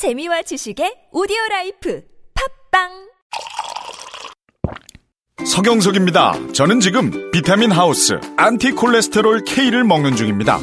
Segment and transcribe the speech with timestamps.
[0.00, 2.00] 재미와 지식의 오디오 라이프
[2.70, 2.88] 팟빵
[5.44, 6.52] 서경석입니다.
[6.54, 10.58] 저는 지금 비타민 하우스 안티콜레스테롤 K를 먹는 중입니다.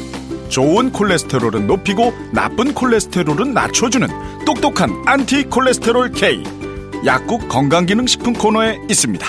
[0.48, 4.08] 좋은 콜레스테롤은 높이고 나쁜 콜레스테롤은 낮춰주는
[4.44, 6.42] 똑똑한 안티콜레스테롤 K.
[7.06, 9.24] 약국 건강기능식품 코너에 있습니다.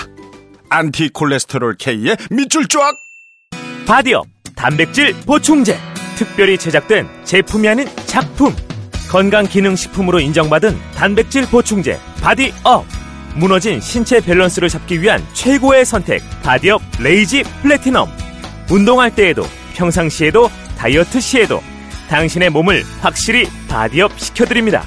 [0.70, 2.96] 안티콜레스테롤 K의 밑줄 쫙!
[3.86, 5.78] 바디업 단백질 보충제
[6.16, 8.52] 특별히 제작된 제품이 아닌 작품
[9.10, 12.86] 건강기능식품으로 인정받은 단백질 보충제 바디업.
[13.34, 18.08] 무너진 신체 밸런스를 잡기 위한 최고의 선택 바디업 레이지 플래티넘.
[18.70, 19.42] 운동할 때에도
[19.74, 21.60] 평상시에도 다이어트 시에도
[22.08, 24.84] 당신의 몸을 확실히 바디업 시켜드립니다.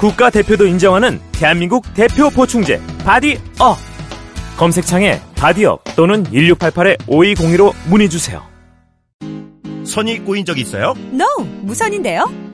[0.00, 3.76] 국가대표도 인정하는 대한민국 대표 보충제 바디업.
[4.56, 8.42] 검색창에 바디업 또는 1688-5202로 문의주세요.
[9.84, 10.94] 선이 꼬인 적 있어요?
[11.12, 11.26] NO
[11.62, 12.45] 무선인데요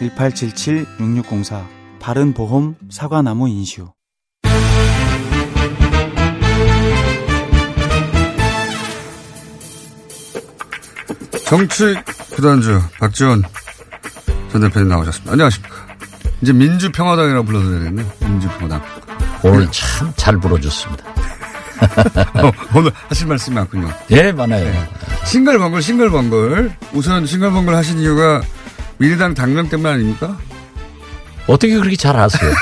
[0.00, 1.66] 1877-6604
[2.00, 3.88] 바른보험 사과나무 인슈
[11.46, 11.94] 정치
[12.34, 13.42] 구단주 박지원
[14.52, 15.32] 전 대표님 나오셨습니다.
[15.32, 15.76] 안녕하십니까.
[16.42, 18.04] 이제 민주평화당이라고 불러도 되겠네.
[18.20, 18.82] 민주평화당.
[19.42, 21.04] 오늘 참잘 불어줬습니다.
[21.08, 23.88] 어, 오늘 하실 말씀이 많군요.
[24.10, 24.72] 예, 많아요.
[25.26, 26.72] 싱글벙글 싱글벙글.
[26.92, 28.42] 우선 싱글벙글 하신 이유가
[28.98, 30.36] 민주당 당명 때문 아닙니까?
[31.46, 32.50] 어떻게 그렇게 잘 아세요?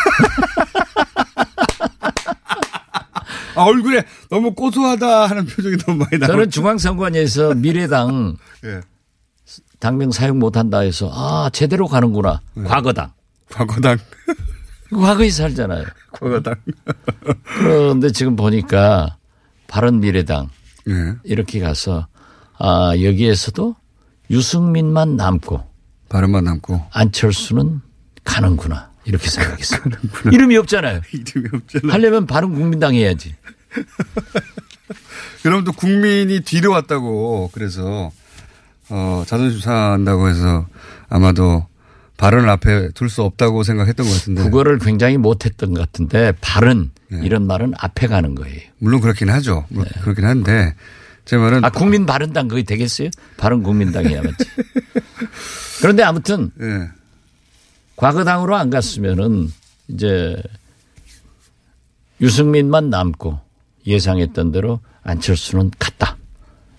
[3.57, 6.33] 아, 얼굴에 너무 고소하다 하는 표정이 너무 많이 나와요.
[6.35, 8.81] 저는 중앙선관위에서 미래당 예.
[9.81, 12.41] 당명 사용 못한다 해서 아 제대로 가는구나.
[12.67, 13.13] 과거당.
[13.51, 13.97] 과거당.
[14.93, 15.85] 과거에 살잖아요.
[16.13, 16.55] 과거당.
[17.59, 19.17] 그런데 지금 보니까
[19.69, 20.51] 바른 미래당
[20.89, 21.15] 예.
[21.25, 22.07] 이렇게 가서
[22.59, 23.75] 아 여기에서도
[24.31, 25.65] 유승민만 남고
[26.09, 26.87] 발음만 남고.
[26.93, 27.81] 안철수는
[28.25, 29.81] 가는구나 이렇게 생각했어요.
[30.33, 31.01] 이름이 없잖아요.
[31.13, 31.93] 이름이 없잖아.
[31.93, 33.35] 하려면 바른 국민당 해야지.
[35.43, 38.11] 그럼 또 국민이 뒤로 왔다고 그래서
[38.89, 40.67] 어, 자존심 상한다고 해서
[41.09, 41.67] 아마도
[42.17, 44.43] 발언을 앞에 둘 수 없다고 생각했던 것 같은데.
[44.43, 47.21] 국어를 굉장히 못했던 것 같은데 발은 네.
[47.23, 48.59] 이런 말은 앞에 가는 거예요.
[48.79, 49.67] 물론 그렇긴 하죠.
[49.69, 50.75] 물론 그렇긴 한데
[51.27, 53.11] 제 말은 아 국민 바른당 그게 되겠어요?
[53.37, 54.45] 바른 국민당이야 맞지.
[55.83, 56.89] 그런데 아무튼 예.
[57.97, 59.53] 과거당으로 안 갔으면은
[59.89, 60.41] 이제
[62.21, 63.39] 유승민만 남고
[63.87, 66.17] 예상했던 대로 안철수는 갔다.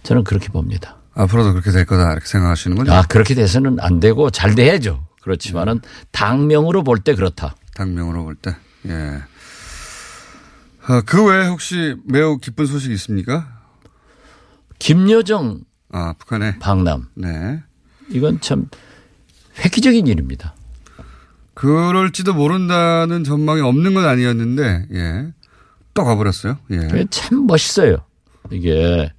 [0.04, 0.98] 저는 그렇게 봅니다.
[1.14, 2.92] 앞으로도 그렇게 될 거다 이렇게 생각하시는 거죠?
[2.94, 5.06] 아 그렇게 돼서는 안 되고 잘 돼야죠.
[5.22, 5.82] 그렇지만은
[6.12, 7.56] 당명으로 볼 때 그렇다.
[7.76, 8.56] 당명으로 볼 때.
[8.88, 9.22] 예.
[10.90, 13.57] 어, 그 외에 혹시 매우 기쁜 소식이 있습니까?
[14.80, 15.62] 김여정
[15.92, 16.60] 아, 북한에.
[16.60, 17.62] 방남 네.
[18.10, 18.70] 이건 참
[19.64, 20.54] 획기적인 일입니다.
[21.54, 25.34] 그럴지도 모른다는 전망이 없는 건 아니었는데, 예.
[25.96, 26.60] 또 가버렸어요.
[26.72, 27.06] 예.
[27.10, 27.98] 참 멋있어요.
[28.52, 29.12] 이게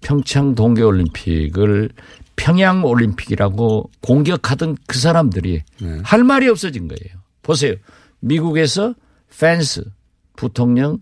[0.00, 1.90] 평창 동계 올림픽을
[2.36, 6.00] 평양 올림픽이라고 공격하던 그 사람들이 네.
[6.04, 7.20] 할 말이 없어진 거예요.
[7.42, 7.74] 보세요.
[8.20, 8.94] 미국에서
[9.36, 9.84] 펜스
[10.36, 10.98] 부통령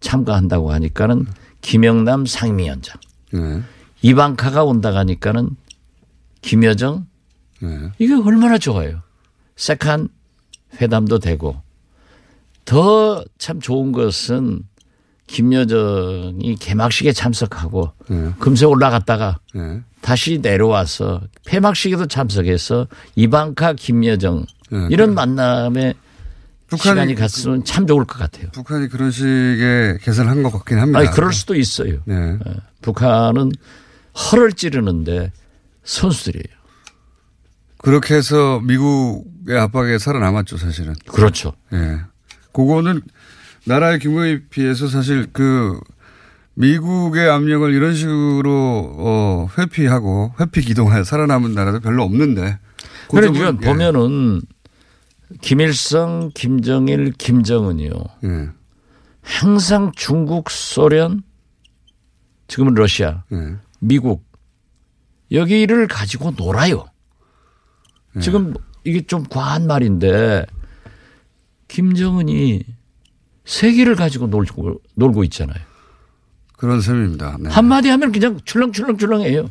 [0.00, 1.26] 참가한다고 하니까는
[1.64, 2.96] 김영남 상임위원장.
[3.32, 3.62] 네.
[4.02, 5.56] 이방카가 온다고 하니까는
[6.42, 7.06] 김여정
[7.60, 7.90] 네.
[7.98, 9.00] 이게 얼마나 좋아요.
[9.56, 10.08] second
[10.80, 11.56] 회담도 되고
[12.66, 14.62] 더 참 좋은 것은
[15.26, 18.30] 김여정이 개막식에 참석하고 네.
[18.38, 19.80] 금세 올라갔다가 네.
[20.02, 24.88] 다시 내려와서 폐막식에도 참석해서 이방카 김여정 네.
[24.90, 25.94] 이런 만남에
[26.76, 28.48] 북한이- 시간이 갔으면 참 좋을 것 같아요.
[28.52, 30.98] 북한이 그런 식의 개선을 한것 같긴 합니다.
[30.98, 31.98] 아니 그럴 수도 있어요.
[32.04, 32.14] 네.
[32.46, 32.52] 예.
[32.82, 33.52] 북한은
[34.30, 35.32] 허를 찌르는데
[35.84, 36.54] 선수들이에요.
[37.78, 40.94] 그렇게 해서 미국의 압박에 살아남았죠, 사실은.
[41.06, 41.52] 그렇죠.
[41.72, 42.00] 예.
[42.52, 43.02] 그거는
[43.66, 45.78] 나라의 규모에 비해서 사실 그
[46.54, 52.58] 미국의 압력을 이런 식으로 어, 회피하고 회피 기동하여 살아남은 나라도 별로 없는데.
[53.08, 53.66] 그 그러니까 점은, 예.
[53.66, 54.40] 보면은
[55.40, 57.92] 김일성, 김정일, 김정은이요.
[58.24, 58.48] 예.
[59.22, 61.22] 항상 중국, 소련,
[62.46, 63.56] 지금은 러시아, 예.
[63.80, 64.24] 미국
[65.30, 66.84] 여기를 가지고 놀아요.
[68.20, 68.54] 지금
[68.84, 70.46] 이게 좀 과한 말인데
[71.68, 72.62] 김정은이
[73.44, 75.58] 세계를 가지고 놀고, 놀고 있잖아요.
[76.56, 77.38] 그런 셈입니다.
[77.40, 77.50] 네.
[77.50, 79.48] 한마디 하면 그냥 출렁출렁출렁해요.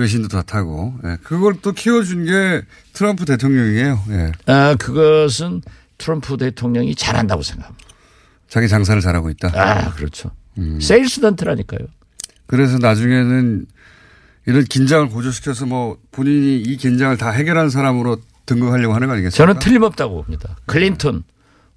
[0.00, 0.94] 외신도 다 타고.
[1.04, 1.16] 예.
[1.22, 2.62] 그걸 또 키워준 게
[2.92, 4.00] 트럼프 대통령이에요.
[4.10, 4.32] 예.
[4.46, 5.62] 아, 그것은
[5.98, 7.86] 트럼프 대통령이 잘한다고 생각합니다.
[8.48, 9.52] 자기 장사를 잘하고 있다.
[9.54, 10.30] 아, 그렇죠.
[10.58, 10.80] 음.
[10.80, 11.86] 세일스던트라니까요.
[12.46, 13.66] 그래서 나중에는
[14.46, 19.36] 이런 긴장을 고조시켜서 뭐 본인이 이 긴장을 다 해결한 사람으로 등극하려고 하는 거 아니겠습니까?
[19.36, 20.56] 저는 틀림없다고 봅니다.
[20.66, 21.22] 클린턴,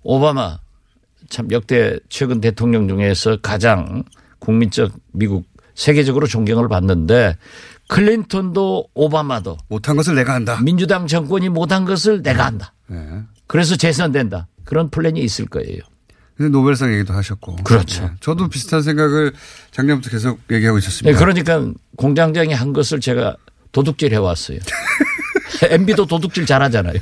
[0.02, 0.58] 오바마
[1.30, 4.04] 참 역대 최근 대통령 중에서 가장
[4.40, 5.46] 국민적 미국
[5.76, 7.38] 세계적으로 존경을 받는데
[7.94, 10.60] 클린턴도 오바마도 못한 것을 내가 한다.
[10.64, 12.74] 민주당 정권이 못한 것을 내가 한다.
[12.92, 12.98] 예.
[13.46, 14.48] 그래서 재선된다.
[14.64, 15.78] 그런 플랜이 있을 거예요.
[16.38, 17.58] 노벨상 얘기도 하셨고.
[17.58, 18.04] 그렇죠.
[18.06, 18.10] 예.
[18.20, 19.34] 저도 비슷한 생각을
[19.70, 21.20] 작년부터 계속 얘기하고 네, 있었습니다.
[21.20, 23.36] 그러니까 공장장이 한 것을 제가
[23.72, 24.58] 도둑질 해왔어요.
[25.62, 26.96] MB도 도둑질 잘하잖아요.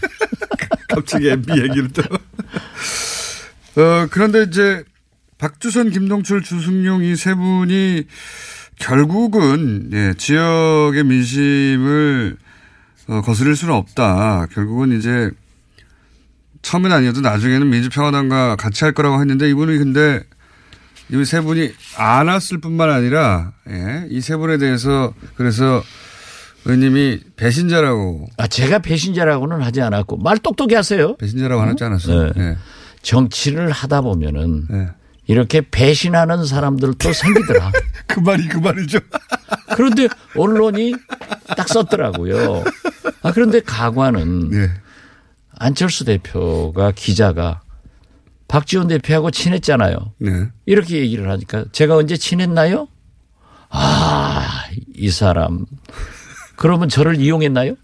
[0.90, 2.02] 갑자기 MB 얘기를 또.
[3.82, 4.84] 어, 그런데 이제
[5.38, 8.04] 박주선, 김동철, 주승용 이 세 분이
[8.82, 12.36] 결국은 예, 지역의 민심을
[13.08, 14.48] 어, 거스릴 수는 없다.
[14.52, 15.30] 결국은 이제
[16.62, 20.22] 처음엔 아니어도 나중에는 민주평화당과 같이 할 거라고 했는데 이분이 근데
[21.14, 25.84] 이 세 분이 안 왔을 뿐만 아니라 예, 이 세 분에 대해서 그래서
[26.66, 31.16] 의원님이 배신자라고 아, 제가 배신자라고는 하지 않았고 말 똑똑히 하세요.
[31.18, 32.32] 배신자라고 하지 않았어요.
[32.36, 32.42] 네.
[32.42, 32.58] 예.
[33.02, 34.88] 정치를 하다 보면은 예.
[35.28, 37.72] 이렇게 배신하는 사람들도 생기더라.
[38.08, 39.00] 그 말이 그 말이죠.
[39.76, 40.94] 그런데 언론이
[41.56, 42.64] 딱 썼더라고요.
[43.22, 44.72] 아, 그런데 가관은 예.
[45.58, 47.62] 안철수 대표가 기자가
[48.48, 50.14] 박지원 대표하고 친했잖아요.
[50.18, 50.48] 네.
[50.66, 52.88] 이렇게 얘기를 하니까 제가 언제 친했나요?
[53.70, 55.66] 아, 이 사람.
[56.58, 57.76] 그러면 저를 이용했나요?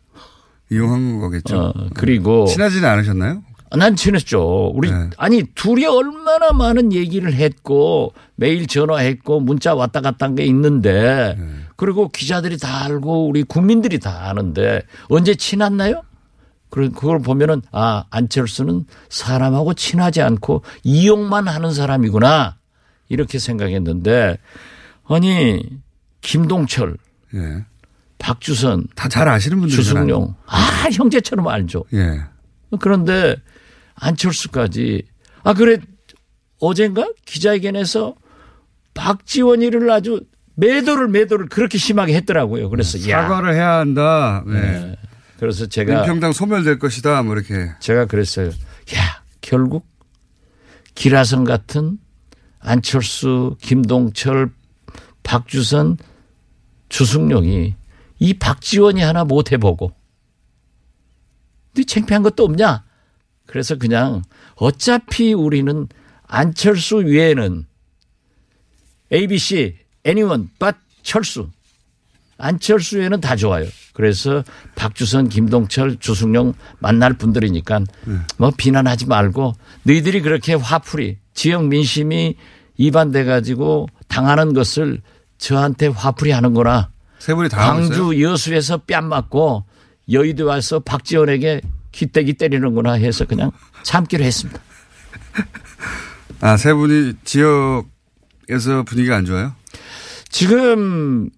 [0.69, 1.57] 이용한 거겠죠.
[1.57, 3.43] 어, 그리고 친하지는 않으셨나요?
[3.75, 4.71] 난 친했죠.
[4.73, 5.09] 우리 네.
[5.17, 11.45] 아니 둘이 얼마나 많은 얘기를 했고 매일 전화했고 문자 왔다 갔다 한 게 있는데 네.
[11.75, 16.03] 그리고 기자들이 다 알고 우리 국민들이 다 아는데 언제 친했나요?
[16.69, 22.57] 그걸 보면은 아 안철수는 사람하고 친하지 않고 이용만 하는 사람이구나
[23.09, 24.37] 이렇게 생각했는데
[25.07, 25.61] 아니
[26.21, 26.97] 김동철,
[27.35, 27.65] 예.
[28.17, 30.05] 박주선, 다 잘 아시는 분들이잖아요.
[30.05, 31.85] 주승용 아 형제처럼 알죠.
[31.93, 32.19] 예.
[32.79, 33.35] 그런데
[33.99, 35.03] 안철수까지
[35.43, 35.79] 아 그래
[36.59, 38.15] 어젠가 기자회견에서
[38.93, 40.21] 박지원이를 아주
[40.55, 42.69] 매도를 매도를 그렇게 심하게 했더라고요.
[42.69, 44.43] 그래서 야 사과를 해야 한다.
[44.47, 44.59] 네.
[44.59, 44.95] 네.
[45.39, 47.21] 그래서 제가 민평당 소멸될 것이다.
[47.21, 47.71] 뭐 이렇게.
[47.79, 48.47] 제가 그랬어요.
[48.47, 49.85] 야 결국
[50.95, 51.99] 기라성 같은
[52.59, 54.51] 안철수, 김동철,
[55.21, 55.97] 박주선,
[56.89, 57.75] 주승용이
[58.19, 59.91] 이 박지원이 하나 못 해보고
[61.75, 62.86] 네 창피한 것도 없냐?
[63.47, 64.21] 그래서 그냥
[64.55, 65.87] 어차피 우리는
[66.27, 67.65] 안철수 외에는
[69.11, 71.49] ABC, anyone but 철수.
[72.37, 73.65] 안철수 외에는 다 좋아요.
[73.93, 74.43] 그래서
[74.75, 77.81] 박주선, 김동철, 주승용 만날 분들이니까
[78.37, 82.35] 뭐 비난하지 말고 너희들이 그렇게 화풀이 지역 민심이
[82.75, 85.01] 이반돼 가지고 당하는 것을
[85.39, 86.91] 저한테 화풀이 하는구나.
[87.17, 87.97] 세 분이 다 하고 있어요?
[87.97, 89.63] 광주 여수에서 뺨 맞고
[90.11, 93.51] 여의도 와서 박지원에게 기대기 때리는구나 해서 그냥
[93.83, 94.59] 참기로 했습니다.
[96.41, 99.53] 아, 세 분이 지역에서 분위기가 안 좋아요?
[100.29, 101.29] 지금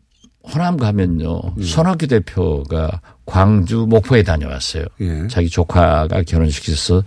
[0.44, 1.42] 호남 가면요.
[1.58, 1.62] 음.
[1.62, 4.86] 손학규 대표가 광주 목포에 다녀왔어요.
[5.02, 5.28] 예.
[5.28, 7.04] 자기 조카가 결혼식에서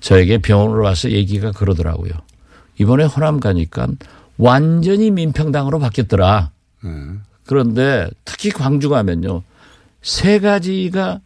[0.00, 2.12] 저에게 병원으로 와서 얘기가 그러더라고요.
[2.78, 3.88] 이번에 호남 가니까
[4.36, 6.50] 완전히 민평당으로 바뀌었더라.
[6.84, 6.88] 예.
[7.46, 9.42] 그런데 특히 광주 가면요.
[10.02, 11.20] 세 가지가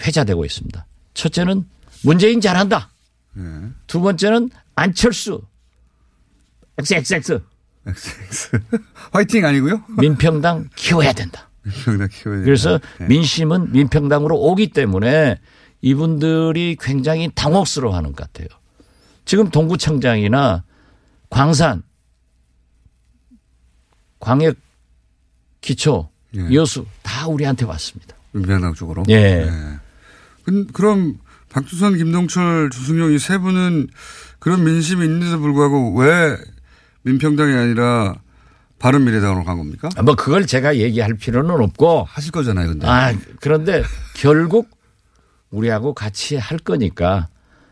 [0.00, 0.86] 회자되고 있습니다.
[1.14, 1.64] 첫째는
[2.02, 2.90] 문재인 잘한다.
[3.38, 3.42] 예.
[3.86, 5.42] 두 번째는 안철수.
[6.78, 7.42] XXX.
[7.86, 8.50] XX.
[9.12, 9.82] 화이팅 아니고요?
[9.98, 11.48] 민평당 키워야 된다.
[11.62, 12.88] 민평당 키워야 그래서 된다.
[13.00, 13.04] 예.
[13.06, 15.40] 민심은 민평당으로 오기 때문에
[15.82, 18.48] 이분들이 굉장히 당혹스러워 하는 것 같아요.
[19.24, 20.64] 지금 동구청장이나
[21.30, 21.82] 광산,
[24.20, 24.56] 광역
[25.60, 26.52] 기초, 예.
[26.54, 28.14] 여수 다 우리한테 왔습니다.
[28.32, 29.04] 민평당 쪽으로.
[29.08, 29.44] 예.
[29.48, 29.85] 그-
[30.72, 31.18] 그럼
[31.50, 33.88] 박주선, 김동철, 주승용 이 세 분은
[34.38, 36.36] 그런 민심이 있는데도 불구하고 왜
[37.02, 38.14] 민평당이 아니라
[38.78, 39.88] 바른미래당으로 간 겁니까?
[40.04, 42.86] 뭐 그걸 제가 얘기할 필요는 없고 하실 거잖아요, 근데.
[42.86, 43.82] 아 그런데
[44.14, 44.68] 결국
[45.50, 47.28] 우리하고 같이 할 거니까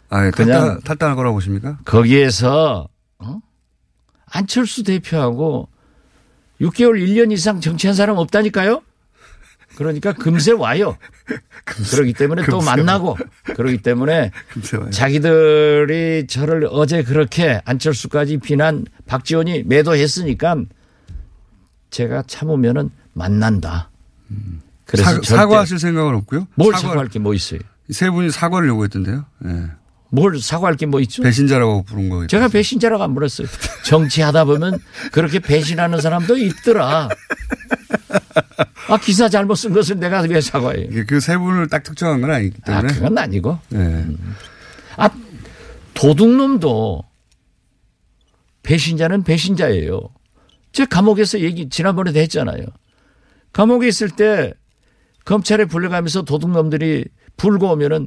[0.08, 1.78] 아, 예, 그냥- 탈당, 탈당할 거라고 보십니까?
[1.84, 2.88] 거기에서
[3.18, 3.38] 어?
[4.26, 5.68] 안철수 대표하고
[6.60, 8.80] 6개월 1년 이상 정치한 사람 없다니까요.
[9.76, 10.96] 그러니까 금세 와요.
[11.90, 13.16] 그러기 때문에 또 금세 만나고
[13.56, 14.78] 그러기 때문에 금세.
[14.90, 20.56] 자기들이 저를 어제 그렇게 안철수까지 비난 박지원이 매도했으니까
[21.90, 23.90] 제가 참으면은 만난다.
[24.84, 26.46] 그래서 사, 사과하실 생각은 없고요.
[26.56, 27.60] 뭘 사과- 사과할 게 뭐 있어요?
[27.90, 29.24] 세 분이 사과를 요구했던데요.
[29.46, 29.62] 예.
[30.14, 31.22] 뭘 사과할 게 뭐 있죠?
[31.22, 32.26] 배신자라고 부른 거예요.
[32.28, 33.48] 제가 배신자라고 안 불렀어요.
[33.84, 34.78] 정치하다 보면
[35.12, 37.08] 그렇게 배신하는 사람도 있더라.
[38.88, 40.86] 아, 기사 잘못 쓴 것을 내가 왜 사과해요?
[40.90, 42.94] 이게 그세 분을 딱 특정한 건 아니기 아, 때문에.
[42.94, 43.58] 그건 아니고.
[43.74, 44.04] 예.
[44.96, 45.10] 아,
[45.94, 47.02] 도둑놈도
[48.62, 50.00] 배신자는 배신자예요.
[50.72, 52.64] 제 감옥에서 얘기 지난번에도 했잖아요.
[53.52, 54.52] 감옥에 있을 때
[55.24, 57.04] 검찰에 불려가면서 도둑놈들이
[57.36, 58.06] 불고 오면은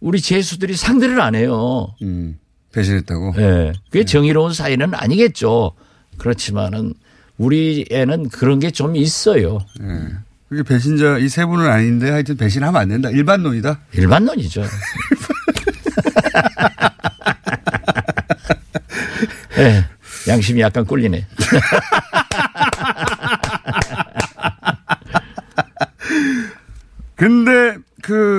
[0.00, 1.94] 우리 죄수들이 상대를 안 해요.
[2.02, 2.38] 음,
[2.72, 3.34] 배신했다고.
[3.38, 3.72] 예.
[3.90, 5.72] 그게 정의로운 사회는 아니겠죠.
[6.18, 6.94] 그렇지만은
[7.36, 9.58] 우리 애는 그런 게 좀 있어요.
[9.82, 9.86] 예.
[10.48, 13.10] 그게 배신자 이 세 분은 아닌데 하여튼 배신하면 안 된다.
[13.10, 13.80] 일반론이다.
[13.92, 14.62] 일반론이죠.
[19.58, 19.84] 예.
[20.28, 21.26] 양심이 약간 꿀리네.
[27.16, 28.37] 근데 그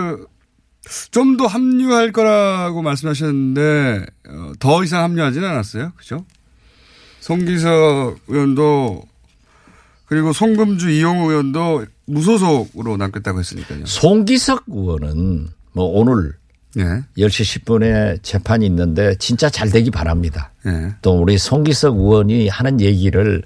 [1.20, 5.92] 좀 더 합류할 거라고 말씀하셨는데 어, 더 이상 합류하지는 않았어요.
[5.98, 6.26] 그죠?
[7.20, 9.04] 송기석 의원도
[10.06, 13.86] 그리고 송금주 이용우 의원도 무소속으로 남겠다고 했으니까요.
[13.86, 16.34] 송기석 의원은 뭐 오늘
[16.78, 16.84] 예.
[17.18, 20.52] 10시 10분에 재판이 있는데 진짜 잘 되기 바랍니다.
[20.66, 20.94] 예.
[21.02, 23.44] 또 우리 송기석 의원이 하는 얘기를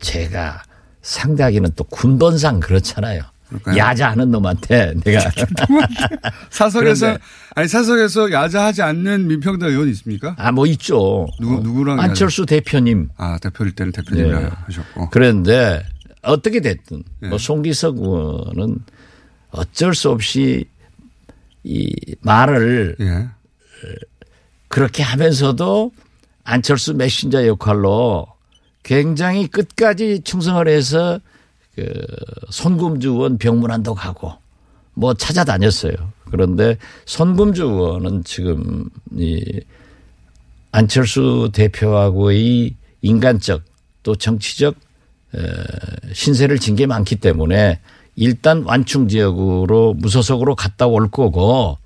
[0.00, 0.62] 제가
[1.02, 3.22] 상대하기는 또 군번상 그렇잖아요.
[3.60, 3.76] 그럴까요?
[3.76, 5.30] 야자하는 놈한테 내가
[6.50, 7.18] 사석에서
[7.54, 10.34] 아니 사석에서 야자하지 않는 민평당 의원이 있습니까?
[10.38, 11.26] 아 뭐 있죠.
[11.40, 14.48] 누구 누구랑 안철수 대표님 아 대표일 때는 대표님이랑 네.
[14.66, 15.10] 하셨고.
[15.10, 15.82] 그런데
[16.22, 17.28] 어떻게 됐든 네.
[17.28, 18.78] 뭐 송기석 의원은
[19.50, 20.64] 어쩔 수 없이
[21.64, 23.28] 이 말을 예.
[24.68, 25.92] 그렇게 하면서도
[26.44, 28.26] 안철수 메신저 역할로
[28.82, 31.20] 굉장히 끝까지 충성을 해서
[31.74, 31.84] 그
[32.50, 34.32] 손금주 의원 병문안도 가고
[34.94, 35.94] 뭐 찾아다녔어요.
[36.30, 36.76] 그런데
[37.06, 39.60] 손금주 의원은 지금 이
[40.70, 43.62] 안철수 대표하고의 인간적
[44.02, 44.74] 또 정치적
[45.34, 45.38] 에,
[46.12, 47.80] 신세를 진 게 많기 때문에
[48.16, 51.78] 일단 완충 지역으로 무소속으로 갔다 올 거고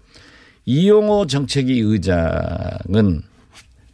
[0.65, 3.23] 이용호 정책위 의장은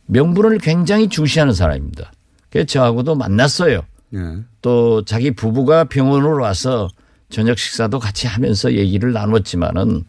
[0.06, 2.12] 명분을 굉장히 중시하는 사람입니다.
[2.48, 3.82] 그래서 저하고도 만났어요.
[4.14, 4.38] 예.
[4.60, 6.88] 또 자기 부부가 병원으로 와서
[7.30, 10.04] 저녁 식사도 같이 하면서 얘기를 나눴지만은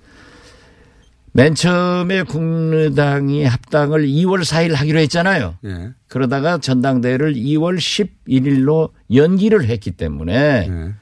[1.35, 5.57] 맨 처음에 국민의당이 합당을 2월 4일 하기로 했잖아요.
[5.65, 5.93] 예.
[6.07, 10.93] 그러다가 전당대회를 2월 11일로 연기를 했기 때문에 예.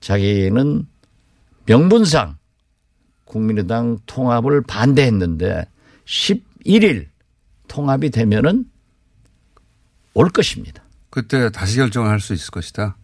[0.00, 0.86] 자기는
[1.66, 2.36] 명분상
[3.24, 5.64] 국민의당 통합을 반대했는데
[6.06, 7.06] 11일
[7.68, 8.64] 통합이 되면은
[10.14, 10.82] 올 것입니다.
[11.10, 12.96] 그때 다시 결정을 할 수 있을 것이다.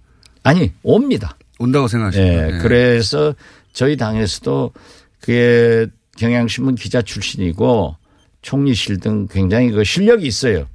[0.42, 1.36] 아니 옵니다.
[1.58, 2.54] 온다고 생각하십니까?
[2.54, 3.34] 예, 그래서
[3.72, 4.72] 저희 당에서도
[5.20, 5.86] 그게
[6.18, 7.96] 경향신문 기자 출신이고
[8.42, 10.68] 총리실 등 굉장히 그 실력이 있어요.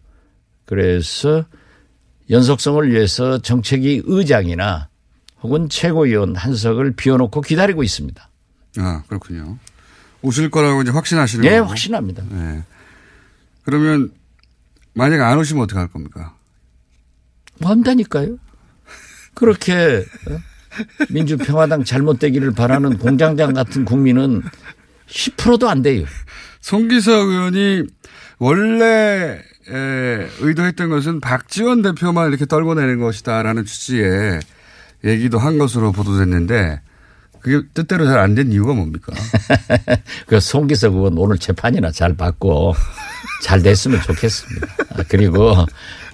[0.65, 1.45] 그래서
[2.29, 4.89] 연속성을 위해서 정책위 의장이나
[5.41, 8.29] 혹은 최고위원 한석을 비워놓고 기다리고 있습니다.
[8.77, 9.57] 아, 그렇군요.
[10.21, 11.69] 오실 거라고 이제 확신하시는 예, 거고.
[11.69, 12.23] 확신합니다.
[12.31, 12.63] 예.
[13.63, 14.11] 그러면
[14.93, 16.35] 만약에 안 오시면 어떻게 할 겁니까?
[17.59, 18.37] 뭐 한다니까요.
[19.33, 20.37] 그렇게 어?
[21.09, 24.41] 민주평화당 잘못되기를 바라는 공장장 같은 국민은
[25.07, 26.05] 10%도 안 돼요.
[26.61, 27.83] 송기석 의원이
[28.37, 34.39] 원래 에, 의도했던 것은 박지원 대표만 이렇게 떨궈내는 것이다라는 취지의
[35.05, 36.81] 얘기도 한 것으로 보도됐는데
[37.39, 39.13] 그게 뜻대로 잘 안 된 이유가 뭡니까?
[40.27, 42.73] 그 송기석 의원 오늘 재판이나 잘 받고
[43.43, 44.67] 잘 됐으면 좋겠습니다.
[44.95, 45.53] 아, 그리고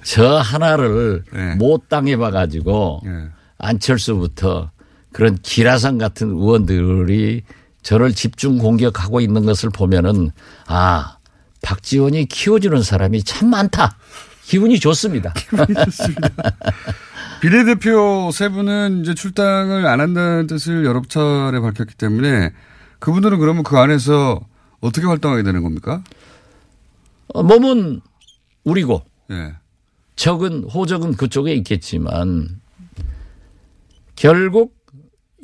[0.04, 1.54] 저 하나를 네.
[1.56, 3.28] 못 당해봐 가지고 예.
[3.58, 4.70] 안철수부터
[5.12, 7.42] 그런 기라성 같은 의원들이
[7.82, 10.30] 저를 집중 공격하고 있는 것을 보면은
[10.66, 11.16] 아
[11.62, 13.96] 박지원이 키워주는 사람이 참 많다.
[14.44, 15.34] 기분이 좋습니다.
[17.40, 22.52] 비례대표 세 분은 이제 출당을 안 한다는 뜻을 여러 차례 밝혔기 때문에
[23.00, 24.40] 그분들은 그러면 그 안에서
[24.80, 26.02] 어떻게 활동하게 되는 겁니까?
[27.28, 28.00] 어, 몸은
[28.64, 29.54] 우리고 예.
[30.16, 32.60] 적은 호적은 그쪽에 있겠지만
[34.14, 34.74] 결국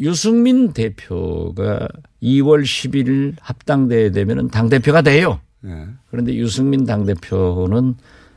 [0.00, 1.86] 유승민 대표가
[2.22, 5.40] 2월 10일 합당대회 되면은 당 대표가 돼요.
[5.64, 5.86] 예.
[6.10, 7.94] 그런데 유승민 당 대표는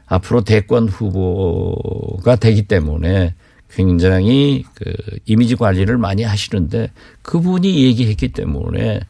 [0.07, 3.33] 앞으로 대권 후보가 되기 때문에
[3.69, 4.93] 굉장히 그
[5.25, 6.91] 이미지 관리를 많이 하시는데
[7.23, 9.01] 그분이 얘기했기 때문에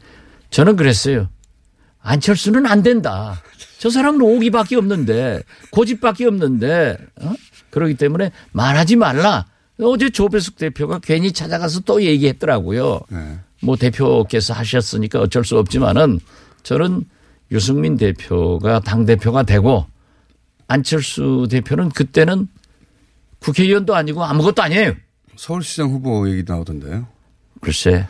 [0.50, 1.28] 저는 그랬어요.
[2.00, 3.42] 안철수는 안 된다.
[3.78, 7.32] 저 사람은 오기밖에 없는데 고집밖에 없는데 어?
[7.70, 9.46] 그러기 때문에 말하지 말라.
[9.80, 13.00] 어제 조배숙 대표가 괜히 찾아가서 또 얘기했더라고요.
[13.10, 13.38] 네.
[13.62, 16.20] 뭐 대표께서 하셨으니까 어쩔 수 없지만은
[16.62, 17.04] 저는
[17.50, 19.86] 유승민 대표가 당 대표가 되고
[20.68, 22.48] 안철수 대표는 그때는
[23.40, 24.94] 국회의원도 아니고 아무것도 아니에요.
[25.36, 27.06] 서울시장 후보 얘기 나오던데요.
[27.60, 28.06] 글쎄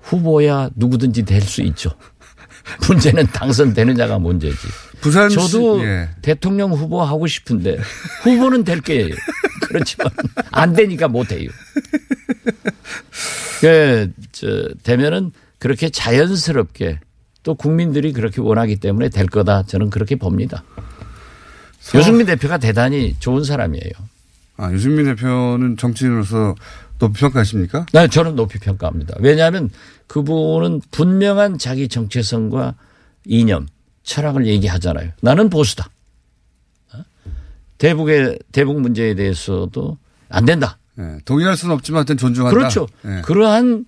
[0.00, 1.90] 후보야 누구든지 될 수 있죠.
[2.88, 4.56] 문제는 당선되느냐가 문제지.
[5.00, 6.08] 부산 저도 예.
[6.22, 7.78] 대통령 후보 하고 싶은데
[8.22, 9.14] 후보는 될 거예요.
[9.62, 10.10] 그렇지만
[10.50, 11.50] 안 되니까 못 해요.
[13.60, 17.00] 그, 저, 되면은 그렇게 자연스럽게
[17.42, 19.64] 또 국민들이 그렇게 원하기 때문에 될 거다.
[19.64, 20.64] 저는 그렇게 봅니다.
[21.94, 23.92] 유승민 대표가 대단히 좋은 사람이에요.
[24.56, 26.54] 아, 유승민 대표는 정치인으로서
[26.98, 27.86] 높이 평가하십니까?
[27.92, 29.16] 네, 저는 높이 평가합니다.
[29.20, 29.70] 왜냐하면
[30.06, 32.74] 그분은 분명한 자기 정체성과
[33.24, 33.66] 이념,
[34.02, 35.10] 철학을 얘기하잖아요.
[35.20, 35.90] 나는 보수다.
[36.94, 37.02] 어?
[37.78, 39.98] 대북의 대북 문제에 대해서도
[40.28, 40.78] 안 된다.
[40.98, 41.18] 예.
[41.24, 42.56] 동의할 수는 없지만 하여튼 존중한다.
[42.56, 42.86] 그렇죠.
[43.04, 43.20] 예.
[43.22, 43.84] 그러한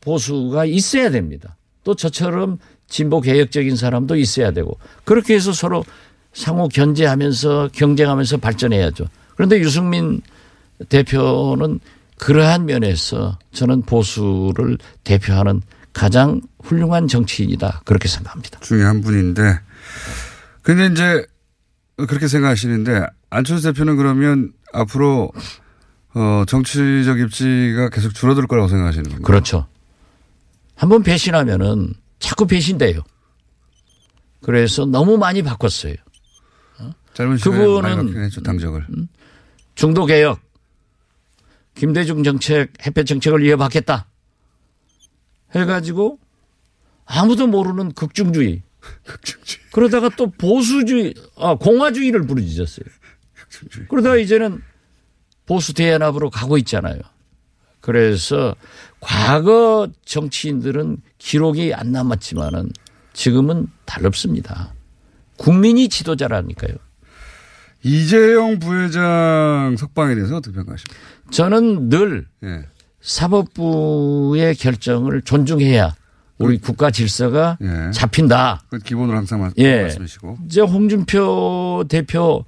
[0.00, 1.56] 보수가 있어야 됩니다.
[1.82, 2.58] 또 저처럼
[2.88, 5.84] 진보 개혁적인 사람도 있어야 되고 그렇게 해서 서로
[6.32, 9.06] 상호 견제하면서 경쟁하면서 발전해야죠.
[9.34, 10.20] 그런데 유승민
[10.88, 11.80] 대표는
[12.18, 17.82] 그러한 면에서 저는 보수를 대표하는 가장 훌륭한 정치인이다.
[17.84, 18.60] 그렇게 생각합니다.
[18.60, 19.60] 중에 한 분인데.
[20.62, 21.26] 근데 이제
[21.96, 25.30] 그렇게 생각하시는데 안철수 대표는 그러면 앞으로
[26.14, 29.26] 어, 정치적 입지가 계속 줄어들 거라고 생각하시는 겁니다.
[29.26, 29.66] 그렇죠.
[30.74, 33.00] 한번 배신하면은 자꾸 배신돼요.
[34.42, 35.94] 그래서 너무 많이 바꿨어요.
[37.14, 38.86] 짧은 시간에 그분은- 많이 당적을.
[39.74, 40.38] 중도 개혁,
[41.76, 44.08] 김대중 정책, 햇볕 정책을 이어받겠다.
[45.54, 46.18] 해가지고
[47.04, 48.62] 아무도 모르는 극중주의.
[49.72, 52.86] 그러다가 또 보수주의, 아, 공화주의를 부르짖었어요.
[53.88, 54.62] 그러다가 이제는
[55.44, 56.98] 보수 대연합으로 가고 있잖아요.
[57.80, 58.56] 그래서
[59.00, 62.72] 과거 정치인들은 기록이 안 남았지만은
[63.12, 64.74] 지금은 달릅습니다.
[65.36, 66.74] 국민이 지도자라니까요.
[67.82, 71.00] 이재용 부회장 석방에 대해서 어떻게 평가하십니까?
[71.30, 72.64] 저는 늘 예.
[73.00, 75.94] 사법부의 결정을 존중해야
[76.38, 77.90] 우리 국가 질서가 예.
[77.92, 78.62] 잡힌다.
[78.68, 79.82] 그 기본으로 항상 말- 예.
[79.82, 80.38] 말씀하시고.
[80.46, 82.44] 이제 홍준표 대표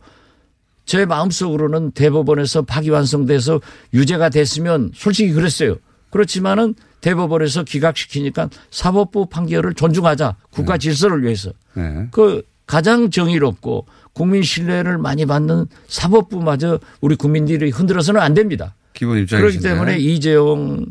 [0.84, 3.60] 제 마음속으로는 대법원에서 파기완성돼서
[3.94, 5.76] 유죄가 됐으면 솔직히 그랬어요.
[6.10, 10.36] 그렇지만은 대법원에서 기각시키니까 사법부 판결을 존중하자.
[10.50, 11.52] 국가 질서를 위해서.
[11.74, 12.08] 네.
[12.10, 18.74] 그 가장 정의롭고 국민 신뢰를 많이 받는 사법부마저 우리 국민들이 흔들어서는 안 됩니다.
[18.92, 19.40] 기본 입장이신데.
[19.40, 20.86] 그렇기 때문에 이재용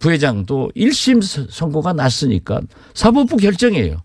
[0.00, 2.60] 부회장도 1심 서- 선고가 났으니까
[2.92, 4.02] 사법부 결정이에요.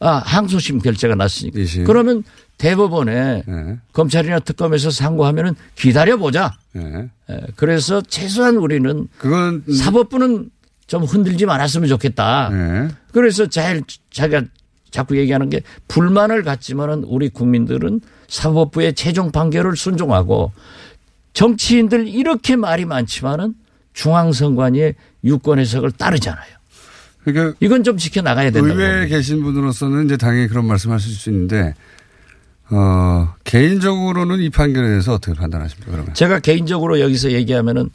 [0.00, 1.60] 아, 항소심 결재가 났으니까.
[1.60, 1.84] 이심.
[1.84, 2.24] 그러면
[2.58, 3.78] 대법원에 네.
[3.92, 6.56] 검찰이나 특검에서 상고하면은 기다려보자.
[6.72, 7.08] 네.
[7.30, 10.50] 예, 그래서 최소한 우리는 그건 음, 사법부는
[10.88, 12.50] 좀 흔들지 말았으면 좋겠다.
[12.50, 12.88] 네.
[13.12, 14.42] 그래서 잘 자기가
[14.94, 20.52] 자꾸 얘기하는 게 불만을 갖지만은 우리 국민들은 사법부의 최종 판결을 순종하고
[21.32, 23.54] 정치인들 이렇게 말이 많지만은
[23.92, 26.54] 중앙선관위의 유권 해석을 따르잖아요.
[27.24, 28.72] 그러니까 이건 좀 지켜 나가야 된다고.
[28.72, 29.16] 의회에 봅니다.
[29.16, 31.74] 계신 분으로서는 이제 당연히 그런 말씀하실 수 있는데
[32.70, 35.90] 어, 개인적으로는 이 판결에 대해서 어떻게 판단하십니까?
[35.90, 37.90] 그러면 제가 개인적으로 여기서 얘기하면은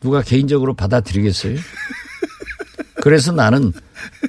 [0.00, 1.58] 누가 개인적으로 받아들이겠어요?
[3.02, 3.72] 그래서 나는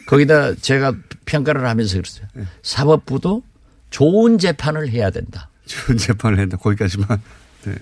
[0.06, 0.94] 거기다 제가
[1.26, 2.28] 평가를 하면서 그랬어요.
[2.62, 3.44] 사법부도
[3.90, 5.50] 좋은 재판을 해야 된다.
[5.66, 6.58] 좋은 재판을 했다.
[6.58, 7.22] 거기까지만.
[7.66, 7.76] 네.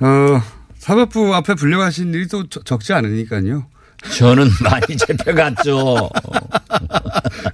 [0.00, 0.42] 어,
[0.78, 3.66] 사법부 앞에 불려가신 일이 또 적- 적지 않으니까요.
[4.18, 6.10] 저는 많이 잡혀갔죠.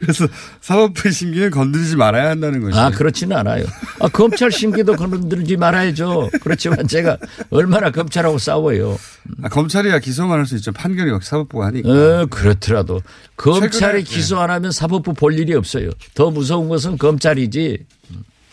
[0.00, 0.26] 그래서
[0.61, 2.78] 사법부의 심기는 건드리지 말아야 한다는 거죠.
[2.78, 3.64] 아, 그렇지는 않아요.
[4.00, 6.30] 아, 검찰 심기도 건들지 말아야죠.
[6.42, 7.18] 그렇지만 제가
[7.50, 8.98] 얼마나 검찰하고 싸워요.
[9.42, 10.72] 아, 검찰이야 기소만 할 수 있죠.
[10.72, 11.88] 판결이 역시 사법부가 하니까.
[11.90, 13.02] 어, 그렇더라도
[13.37, 15.90] 검찰이 기소 안 하면 사법부 볼 일이 없어요.
[16.14, 17.78] 더 무서운 것은 검찰이지.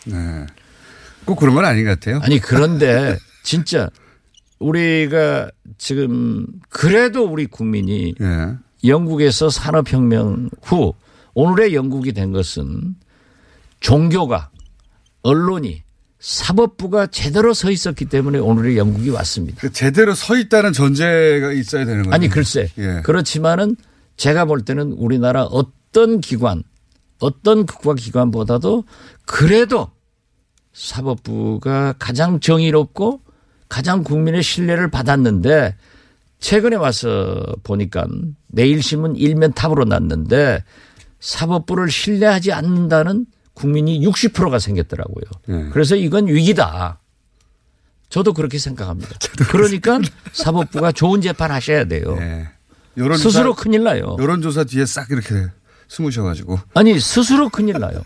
[0.04, 0.46] 네.
[1.24, 2.20] 꼭 그런 건 아닌 것 같아요.
[2.22, 3.88] 아니, 그런데 진짜
[4.58, 8.54] 우리가 지금 그래도 우리 국민이 예.
[8.84, 10.94] 영국에서 산업혁명 후
[11.34, 12.96] 오늘의 영국이 된 것은
[13.80, 14.50] 종교가
[15.22, 15.82] 언론이
[16.18, 19.58] 사법부가 제대로 서 있었기 때문에 오늘의 영국이 왔습니다.
[19.60, 22.14] 그 제대로 서 있다는 전제가 있어야 되는 거예요.
[22.14, 23.02] 아니 글쎄 예.
[23.04, 23.76] 그렇지만은
[24.16, 26.62] 제가 볼 때는 우리나라 어떤 기관
[27.18, 28.84] 어떤 국가 기관보다도
[29.26, 29.90] 그래도
[30.72, 33.20] 사법부가 가장 정의롭고
[33.68, 35.76] 가장 국민의 신뢰를 받았는데
[36.38, 38.06] 최근에 와서 보니까
[38.48, 40.62] 내일신문 일면 탑으로 났는데
[41.20, 45.24] 사법부를 신뢰하지 않는다는 국민이 60%가 생겼더라고요.
[45.46, 45.70] 네.
[45.70, 47.00] 그래서 이건 위기다.
[48.08, 49.16] 저도 그렇게 생각합니다.
[49.50, 49.98] 그러니까
[50.32, 52.16] 사법부가 좋은 재판 하셔야 돼요.
[52.20, 52.48] 예.
[52.96, 54.16] 여론조사, 스스로 큰일 나요.
[54.18, 55.48] 여론조사 뒤에 싹 이렇게
[55.88, 56.60] 숨으셔가지고.
[56.74, 58.02] 아니 스스로 큰일 나요.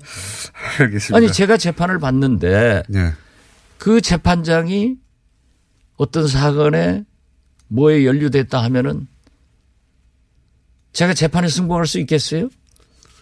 [0.80, 1.16] 알겠습니다.
[1.16, 3.12] 아니 제가 재판을 받는데 예.
[3.82, 4.94] 그 재판장이
[5.96, 7.02] 어떤 사건에
[7.66, 9.08] 뭐에 연루됐다 하면은
[10.92, 12.48] 제가 재판에 승복할 수 있겠어요?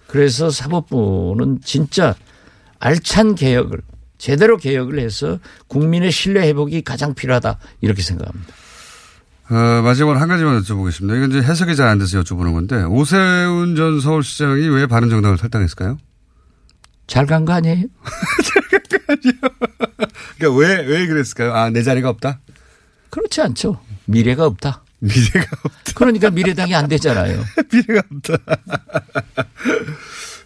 [0.07, 2.15] 그래서 사법부는 진짜
[2.79, 3.81] 알찬 개혁을
[4.19, 8.53] 제대로 개혁을 해서 국민의 신뢰 회복이 가장 필요하다 이렇게 생각합니다.
[9.49, 11.17] 어, 마지막으로 한 가지만 여쭤보겠습니다.
[11.17, 15.97] 이건 이제 해석이 잘 안 돼서 여쭤보는 건데 오세훈 전 서울시장이 왜 바른정당을 탈당했을까요?
[17.13, 17.87] 잘 간 거 아니에요?
[20.39, 21.53] 그러니까 왜, 왜 그랬을까요?
[21.55, 22.41] 아, 내 자리가 없다?
[23.11, 23.81] 그렇지 않죠.
[24.05, 24.85] 미래가 없다.
[25.01, 25.93] 미래가 없다.
[25.97, 27.43] 그러니까 미래당이 안 되잖아요.
[27.73, 28.37] 미래가 없다.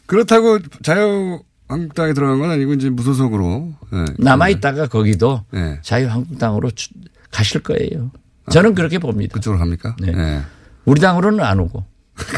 [0.07, 3.75] 그렇다고 자유 한국당에 들어간 건 아니고 이제 무소속으로.
[3.93, 4.05] 예.
[4.19, 5.79] 남아 있다가 거기도 네.
[5.83, 6.91] 자유한국당으로 주-
[7.31, 8.11] 가실 거예요.
[8.51, 9.35] 저는 그렇게 봅니다.
[9.35, 9.97] 그쪽으로 갑니까?
[10.01, 10.13] 네.
[10.15, 10.41] 예.
[10.85, 11.85] 우리 당으로는 안 오고.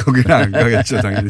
[0.04, 1.28] 거기는 안 가겠죠, 당연히.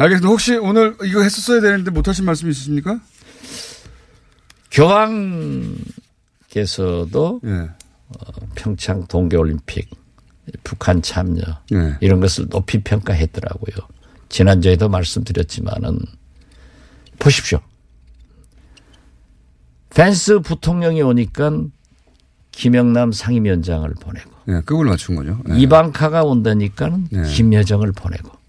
[0.00, 0.28] 알겠습니다.
[0.28, 2.98] 혹시 오늘 이거 했었어야 되는데 못 하신 말씀 있으십니까?
[4.70, 5.76] 교황께서도
[7.44, 7.68] 예.
[8.54, 9.90] 평창 동계올림픽,
[10.64, 11.42] 북한 참여
[11.74, 11.98] 예.
[12.00, 13.76] 이런 것을 높이 평가했더라고요.
[14.30, 15.98] 지난주에도 말씀드렸지만은
[17.18, 17.60] 보십시오.
[19.90, 21.52] 펜스 부통령이 오니까
[22.52, 24.62] 김영남 상임위원장을 보내고 예.
[24.64, 25.38] 그걸 맞춘 거죠.
[25.50, 25.58] 예.
[25.58, 27.22] 이방카가 온다니까 네.
[27.22, 28.39] 김여정을 보내고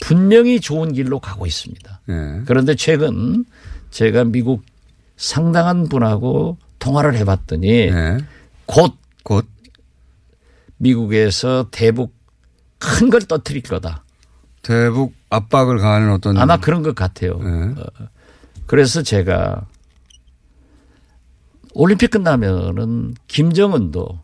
[0.00, 2.00] 분명히 좋은 길로 가고 있습니다.
[2.08, 2.42] 예.
[2.46, 3.44] 그런데 최근
[3.90, 4.62] 제가 미국
[5.16, 8.18] 상당한 분하고 통화를 해봤더니 예.
[8.66, 9.46] 곧 곧.
[10.78, 12.14] 미국에서 대북
[12.78, 14.04] 큰 걸 떠뜨릴 거다.
[14.62, 16.36] 대북 압박을 가하는 어떤.
[16.36, 17.40] 아마 그런 것 같아요.
[17.42, 17.74] 예.
[18.66, 19.66] 그래서 제가
[21.72, 24.20] 올림픽 끝나면은 김정은도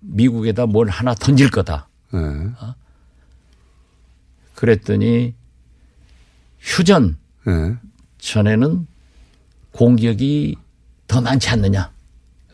[0.00, 1.88] 미국에다 뭘 하나 던질 거다.
[2.14, 2.18] 예.
[4.58, 5.34] 그랬더니
[6.58, 7.16] 휴전
[7.46, 7.76] 예.
[8.18, 8.88] 전에는
[9.70, 10.56] 공격이
[11.06, 11.92] 더 많지 않느냐.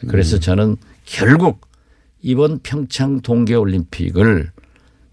[0.08, 1.66] 그래서 저는 결국
[2.20, 4.52] 이번 평창 동계 올림픽을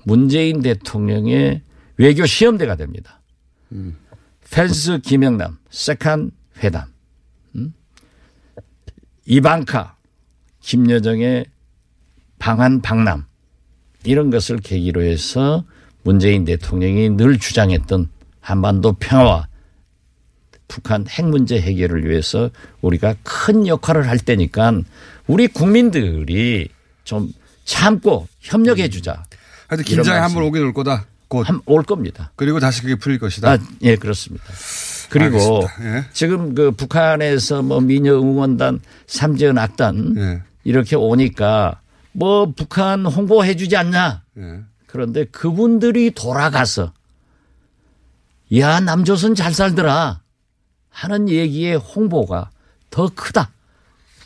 [0.04, 1.62] 문재인 대통령의
[1.96, 3.22] 외교 시험대가 됩니다.
[4.50, 6.92] 펜스 김영남 second 회담,
[7.56, 7.74] 음?
[9.26, 9.96] 이방카
[10.60, 11.46] 김여정의
[12.38, 13.26] 방한 방남
[14.04, 15.64] 이런 것을 계기로 해서
[16.04, 18.10] 문재인 대통령이 늘 주장했던
[18.40, 19.48] 한반도 평화와
[20.68, 22.50] 북한 핵 문제 해결을 위해서
[22.82, 24.74] 우리가 큰 역할을 할 때니까
[25.28, 26.70] 우리 국민들이
[27.04, 27.32] 좀
[27.66, 29.24] 참고 협력해 주자.
[29.68, 30.20] 하여튼 긴장이.
[30.20, 31.06] 한번 오긴 올 거다.
[31.28, 31.48] 곧.
[31.48, 32.32] 한올 겁니다.
[32.36, 33.52] 그리고 다시 그게 풀릴 것이다.
[33.52, 34.44] 아, 예, 그렇습니다.
[35.10, 35.66] 그리고.
[35.82, 36.06] 예.
[36.12, 40.42] 지금 그 북한에서 뭐 미녀 응원단, 삼재현 악단 예.
[40.64, 41.80] 이렇게 오니까
[42.12, 44.24] 뭐 북한 홍보해 주지 않냐.
[44.40, 44.60] 예.
[44.92, 46.92] 그런데 그분들이 돌아가서
[48.58, 50.20] 야 남조선 잘 살더라
[50.90, 52.50] 하는 얘기의 홍보가
[52.90, 53.52] 더 크다.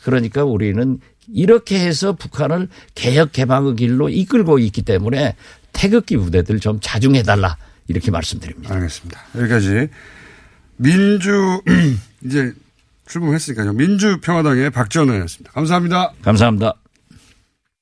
[0.02, 0.98] 그러니까 우리는
[1.28, 5.36] 이렇게 해서 북한을 개혁 개방의 길로 이끌고 있기 때문에
[5.72, 8.74] 태극기 부대들 좀 자중해 달라 이렇게 말씀드립니다.
[8.74, 9.20] 알겠습니다.
[9.36, 9.88] 여기까지
[10.76, 11.62] 민주
[12.24, 12.52] 이제
[13.06, 13.72] 출범했으니까요.
[13.74, 15.52] 민주평화당의 박지원 의원이었습니다.
[15.52, 16.12] 감사합니다.
[16.22, 16.74] 감사합니다.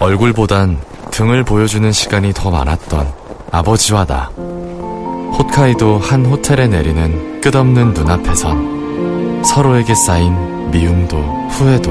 [0.00, 0.78] 얼굴보단
[1.10, 3.12] 등을 보여주는 시간이 더 많았던
[3.50, 4.30] 아버지와 나.
[4.36, 11.16] 홋카이도 한 호텔에 내리는 끝없는 눈앞에선 서로에게 쌓인 미움도
[11.50, 11.90] 후회도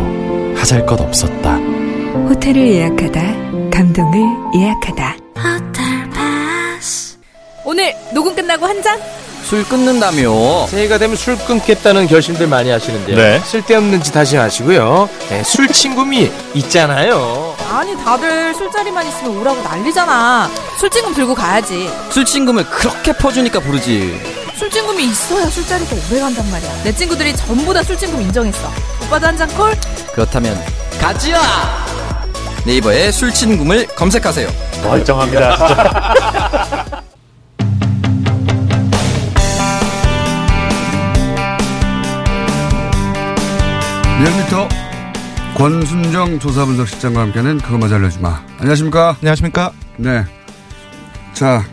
[0.56, 1.56] 하잘 것 없었다.
[2.30, 3.22] 호텔을 예약하다,
[3.72, 4.20] 감동을
[4.56, 5.16] 예약하다.
[7.66, 8.98] 오늘 녹음 끝나고 한 잔?
[9.44, 10.68] 술 끊는다며.
[10.68, 13.16] 새해가 되면 술 끊겠다는 결심들 많이 하시는데요.
[13.18, 13.40] 네.
[13.40, 15.10] 쓸데없는 짓 하지 마시고요.
[15.30, 17.57] 네, 술 친구미 있잖아요.
[17.70, 20.50] 아니 다들 술자리만 있으면 오라고 난리잖아.
[20.78, 21.90] 술친금 들고 가야지.
[22.10, 24.20] 술친금을 그렇게 퍼주니까 부르지.
[24.56, 26.84] 술친금이 있어야 술자리가 오래 간단 말이야.
[26.84, 28.70] 내 친구들이 전부 다 술친금 인정했어.
[29.06, 29.76] 오빠도 한 잔 콜?
[30.14, 30.58] 그렇다면
[31.00, 31.40] 가지야.
[32.66, 34.50] 네이버에 술친금을 검색하세요.
[34.84, 35.58] 멀쩡합니다.
[35.58, 37.04] 진짜.
[44.20, 44.68] 리얼미터
[45.58, 48.46] 권순정 조사분석실장과 함께하는 그것마저 알려주마.
[48.60, 49.18] 안녕하십니까?
[49.18, 49.74] 안녕하십니까?
[49.98, 50.24] 네.
[51.34, 51.66] 자,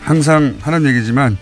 [0.00, 1.38] 항상 하는 얘기지만,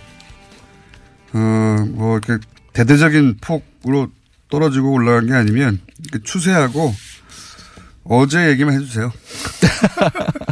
[1.33, 4.09] 어, 뭐, 이렇게 대대적인 폭으로
[4.51, 5.81] 떨어지고 올라간 게 아니면,
[6.23, 6.95] 추세하고,
[8.05, 9.11] 어제 얘기만 해주세요.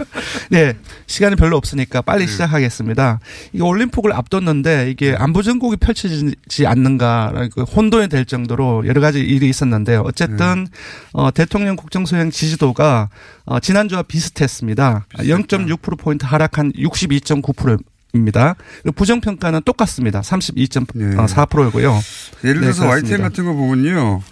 [0.51, 0.75] 네.
[1.07, 3.21] 시간이 별로 없으니까 빨리 시작하겠습니다.
[3.53, 9.49] 이게 올림픽을 앞뒀는데 이게 안보 전국이 펼쳐지지 않는가라는 그 혼돈이 될 정도로 여러 가지 일이
[9.49, 10.03] 있었는데요.
[10.05, 10.67] 어쨌든
[11.13, 13.11] 어, 대통령 국정 수행 지지도가
[13.45, 15.07] 어, 지난주와 비슷했습니다.
[15.19, 18.55] 0.6%포인트 하락한 62.9%입니다.
[18.95, 20.21] 부정 평가는 똑같습니다.
[20.21, 21.99] 32.4%고요.
[22.45, 24.23] 예를 들어서 YTN 같은 거 보면요.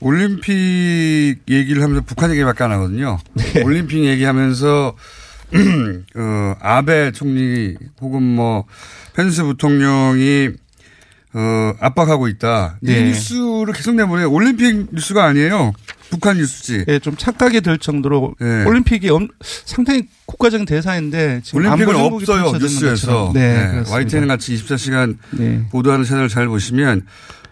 [0.00, 3.18] 올림픽 얘기를 하면서 북한 얘기밖에 안 하거든요.
[3.64, 4.96] 올림픽 얘기하면서
[6.16, 8.64] 어, 아베 총리 혹은 뭐
[9.14, 10.50] 펜스 부통령이
[11.32, 12.78] 어, 압박하고 있다.
[12.82, 13.04] 이 네.
[13.04, 14.30] 뉴스를 계속 내보내요.
[14.30, 15.72] 올림픽 뉴스가 아니에요.
[16.10, 16.86] 북한 뉴스지.
[16.88, 18.64] 예, 좀 착각이 될 정도로 네.
[18.64, 22.52] 올림픽이 엄, 상당히 국가적인 대사인데 지금 올림픽은 없어요.
[22.52, 23.30] 뉴스에서.
[23.32, 23.84] 네.
[23.88, 25.64] YTN 같이 24시간 네.
[25.70, 27.06] 보도하는 채널 잘 보시면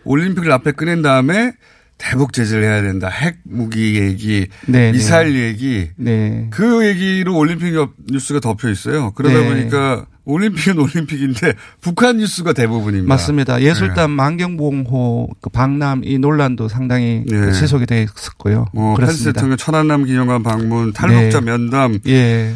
[0.04, 1.52] 올림픽을 앞에 꺼낸 다음에
[1.98, 3.08] 대북 제재를 해야 된다.
[3.08, 5.40] 핵 무기 얘기, 네, 미사일 네.
[5.46, 5.90] 얘기.
[5.96, 6.46] 네.
[6.50, 7.74] 그 얘기로 올림픽
[8.10, 9.10] 뉴스가 덮여 있어요.
[9.12, 9.48] 그러다 네.
[9.48, 13.08] 보니까 올림픽은 올림픽인데 북한 뉴스가 대부분입니다.
[13.08, 13.60] 맞습니다.
[13.62, 17.36] 예술단 만경봉호 그 방남 이 논란도 상당히 네.
[17.36, 18.66] 그 지속이 돼 있었고요.
[18.72, 19.32] 뭐 펜스 그렇습니다.
[19.32, 21.46] 대통령 천안남 기념관 방문, 탈북자 네.
[21.46, 21.98] 면담.
[22.06, 22.54] 예.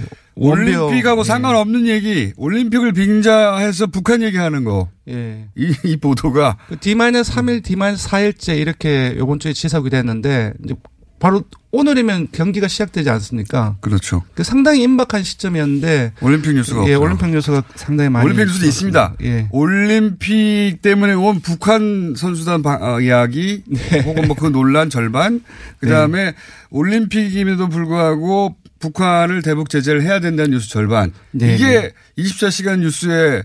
[0.50, 1.24] 올림픽하고 예.
[1.24, 4.88] 상관없는 얘기, 올림픽을 빙자해서 북한 얘기하는 거.
[5.08, 5.46] 예.
[5.56, 10.74] 이, 이 보도가 그 D-3일, D-4일째 이렇게 요번 주에 지속이 됐는데 이제
[11.18, 13.76] 바로 오늘이면 경기가 시작되지 않습니까?
[13.80, 14.22] 그렇죠.
[14.34, 17.00] 그 상당히 임박한 시점이었는데 올림픽 뉴스가 예, 없어요.
[17.00, 19.14] 올림픽 뉴스가 상당히 많이 올림픽 뉴스도 있습니다.
[19.22, 19.48] 예.
[19.52, 24.00] 올림픽 때문에 온 북한 선수단 바- 어, 이야기 네.
[24.00, 25.42] 혹은 뭐 그 논란 절반
[25.78, 26.34] 그 다음에
[26.70, 33.44] 올림픽임에도 불구하고 북한을 대북 제재를 해야 된다는 뉴스 절반 네, 이게 24시간 뉴스의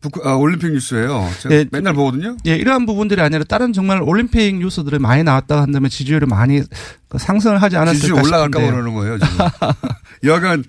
[0.00, 1.30] 북, 아, 올림픽 뉴스예요.
[1.40, 2.36] 제가 네, 맨날 보거든요.
[2.46, 6.62] 예, 이러한 부분들이 아니라 다른 정말 올림픽 뉴스들이 많이 나왔다 한다면 지지율이 많이
[7.08, 8.70] 그 상승을 하지 않았을까 지지율 올라갈까 싶은데요.
[8.72, 9.18] 그러는 거예요.
[9.18, 9.46] 지금.
[10.24, 10.64] 여간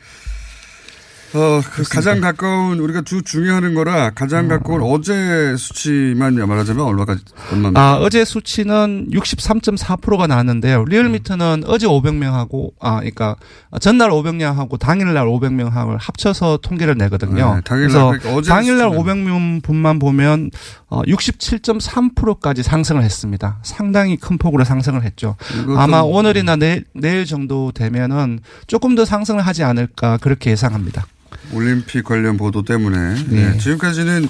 [1.35, 7.81] 어, 그 가장 가까운 우리가 주 중요하는 거라 가장 가까운 어제 수치만 말하자면 얼마까지 얼마입니까?
[7.81, 10.85] 아, 어제 수치는 63.4%가 나왔는데요.
[10.85, 13.35] 리얼미터는 어제 500명하고, 아, 그러니까
[13.81, 17.55] 전날 500명하고 당일날 500명하고 합쳐서 통계를 내거든요.
[17.55, 19.03] 네, 당일날 그래서 그러니까 어제 당일날 수치는.
[19.03, 20.51] 500명 분만 보면
[20.89, 23.57] 어, 67.3%까지 상승을 했습니다.
[23.63, 25.35] 상당히 큰 폭으로 상승을 했죠.
[25.75, 31.05] 아마 오늘이나 내일, 내일 정도 되면은 조금 더 상승을 하지 않을까 그렇게 예상합니다.
[31.53, 33.51] 올림픽 관련 보도 때문에 네.
[33.51, 34.27] 네, 지금까지는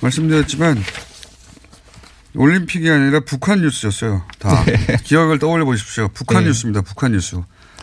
[0.00, 0.82] 말씀드렸지만
[2.34, 4.22] 올림픽이 아니라 북한 뉴스였어요.
[4.38, 4.64] 다
[5.04, 6.08] 기억을 떠올려 보십시오.
[6.14, 6.48] 북한 네.
[6.48, 6.82] 뉴스입니다.
[6.82, 7.36] 북한 뉴스.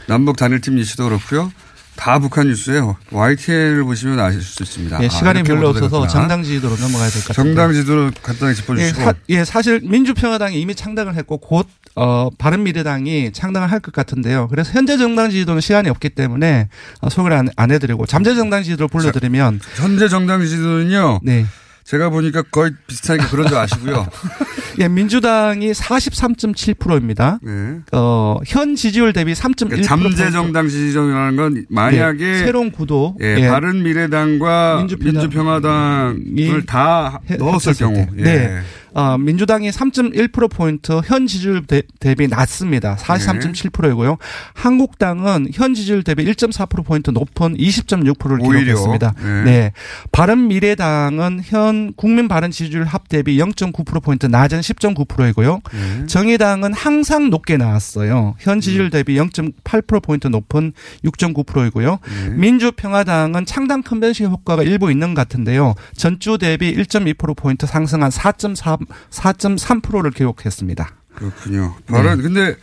[0.08, 1.52] 남북 단일팀 이슈도 그렇고요.
[1.95, 2.97] 다 북한 뉴스예요.
[3.12, 5.01] YTN을 보시면 아실 수 있습니다.
[5.01, 6.08] 예, 아, 시간이 이렇게 별로 없어서.
[6.08, 7.45] 정당 지지도로 넘어가야 될 것 같아요.
[7.45, 13.31] 정당 지도를 간단히 예, 짚어주시고 사, 예, 사실 민주평화당이 이미 창당을 했고 곧 어, 바른미래당이
[13.31, 14.47] 창당을 할 것 같은데요.
[14.49, 16.67] 그래서 현재 정당 지지도는 시간이 없기 때문에
[17.01, 21.19] 어, 소개를 안, 안 해드리고 잠재 정당 지지도를 불러드리면 현재 정당 지도는요.
[21.23, 21.45] 네.
[21.86, 24.08] 제가 보니까 거의 비슷하니까 그런 줄 아시고요.
[24.82, 27.39] 예, 민주당이 43.7%입니다.
[27.43, 27.78] 네.
[27.93, 29.69] 어, 현 지지율 대비 3.1%.
[29.69, 33.15] 그러니까 잠재 정당 지지정이라는 건 만약에 네, 새로운 구도.
[33.21, 33.48] 예, 예.
[33.48, 37.93] 바른 미래당과 민주평화- 민주평화당을 다 해- 넣었을 경우.
[37.93, 38.10] 때.
[38.17, 38.24] 예.
[38.24, 38.60] 네.
[38.95, 42.95] 어, 민주당이 3.1%포인트 현 지지율 대, 대비 낮습니다.
[42.95, 43.04] 네.
[43.04, 44.17] 43.7%이고요.
[44.54, 48.60] 한국당은 현 지지율 대비 1.4%포인트 높은 20.6%를 오히려.
[48.63, 49.13] 기록했습니다.
[49.21, 49.43] 네.
[49.43, 49.71] 네.
[50.13, 55.61] 바른 미래당은 현 국민 바른 지지율 합 대비 0.9%포인트 낮은 10.9%이고요.
[55.71, 56.05] 네.
[56.07, 58.35] 정의당은 항상 높게 나왔어요.
[58.39, 61.99] 현 지지율 대비 0.8%포인트 높은 6.9%이고요.
[62.03, 62.29] 네.
[62.29, 65.75] 민주평화당은 창당 컨벤션 효과가 일부 있는 것 같은데요.
[65.95, 70.89] 전주 대비 1.2%포인트 상승한 4.3, 4.3%를 기록했습니다.
[71.15, 71.75] 그렇군요.
[71.88, 72.23] 바른, 네.
[72.23, 72.55] 근데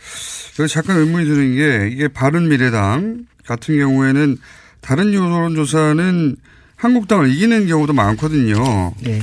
[0.59, 4.37] 여기 잠깐 의문이 드는 게 이게 바른 미래당 같은 경우에는
[4.81, 6.35] 다른 여론조사는
[6.83, 8.93] 한국당을 이기는 경우도 많거든요.
[9.01, 9.21] 네.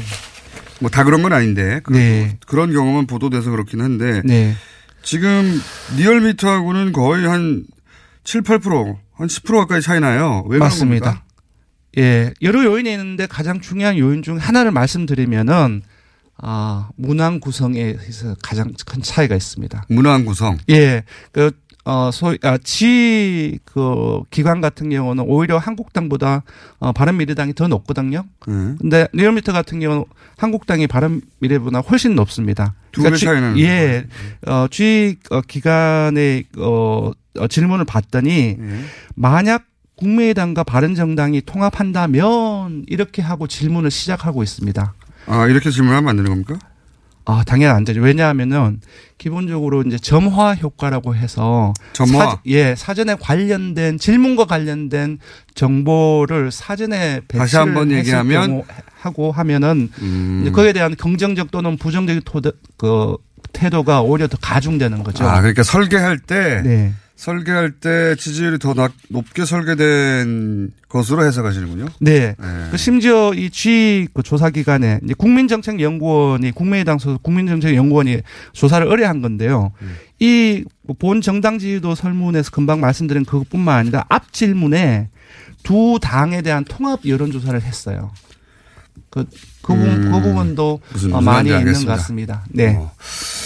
[0.81, 2.39] 뭐 다 그런 건 아닌데 그, 네.
[2.47, 4.55] 그런 경험은 보도돼서 그렇긴 한데 네.
[5.03, 5.61] 지금
[5.97, 7.65] 리얼미터하고는 거의 한
[8.25, 10.45] 7, 8%, 한 10% 가까이 차이 나요.
[10.49, 11.07] 왜 맞습니다.
[11.07, 11.25] 겁니까?
[11.99, 15.83] 예, 여러 요인이 있는데 가장 중요한 요인 중 하나를 말씀드리면은
[16.39, 19.85] 아, 문항 구성에 있어서 가장 큰 차이가 있습니다.
[19.91, 20.57] 문항 구성.
[20.71, 21.05] 예.
[21.33, 21.51] 그,
[21.85, 26.43] 어, 소위, 아, 지, 그, 기관 같은 경우는 오히려 한국당보다,
[26.79, 28.25] 어, 바른미래당이 더 높거든요.
[28.47, 28.75] 네.
[28.79, 30.05] 근데 리얼미터 같은 경우는
[30.37, 32.75] 한국당이 바른미래보다 훨씬 높습니다.
[32.93, 34.07] 두배 그러니까 지- 차이 나는 예.
[34.47, 38.85] 어, 지, 어, 기관의, 어, 어, 질문을 봤더니, 네.
[39.15, 39.65] 만약
[39.97, 44.95] 국민의당과 바른정당이 통합한다면, 이렇게 하고 질문을 시작하고 있습니다.
[45.27, 46.59] 아, 이렇게 질문하면 안 되는 겁니까?
[47.25, 48.01] 아, 당연히 안 되죠.
[48.01, 48.81] 왜냐하면은
[49.19, 52.19] 기본적으로 이제 점화 효과라고 해서 점화?
[52.19, 55.19] 사, 예, 사전에 관련된 질문과 관련된
[55.55, 58.63] 정보를 사전에 배치를 다시 한번 얘기하면?
[59.01, 60.51] 하고 하면은 음.
[60.55, 63.17] 거기에 대한 긍정적 또는 부정적인 토대, 그
[63.53, 65.25] 태도가 오히려 더 가중되는 거죠.
[65.25, 66.93] 아, 그러니까 설계할 때 네.
[67.21, 71.89] 설계할 때 지지율이 더 낮, 높게 설계된 것으로 해석하시는군요.
[72.01, 72.35] 네.
[72.39, 72.69] 네.
[72.71, 78.23] 그 심지어 이 G 그 조사 기관에 이제 국민정책연구원이 국민의당 소속 국민정책연구원이
[78.55, 79.73] 조사를 의뢰한 건데요.
[79.83, 79.97] 음.
[80.19, 85.11] 이본 정당 지지도 설문에서 금방 말씀드린 그것뿐만 아니라 앞 질문에
[85.63, 88.13] 두 당에 대한 통합 여론조사를 했어요.
[89.11, 89.25] 그,
[89.63, 90.13] 그, 부분, 음.
[90.13, 91.93] 그 부분도 무슨- 어, 무슨 많이 있는 것 알겠습니다.
[91.97, 92.45] 같습니다.
[92.51, 92.77] 네.
[92.77, 92.93] 어.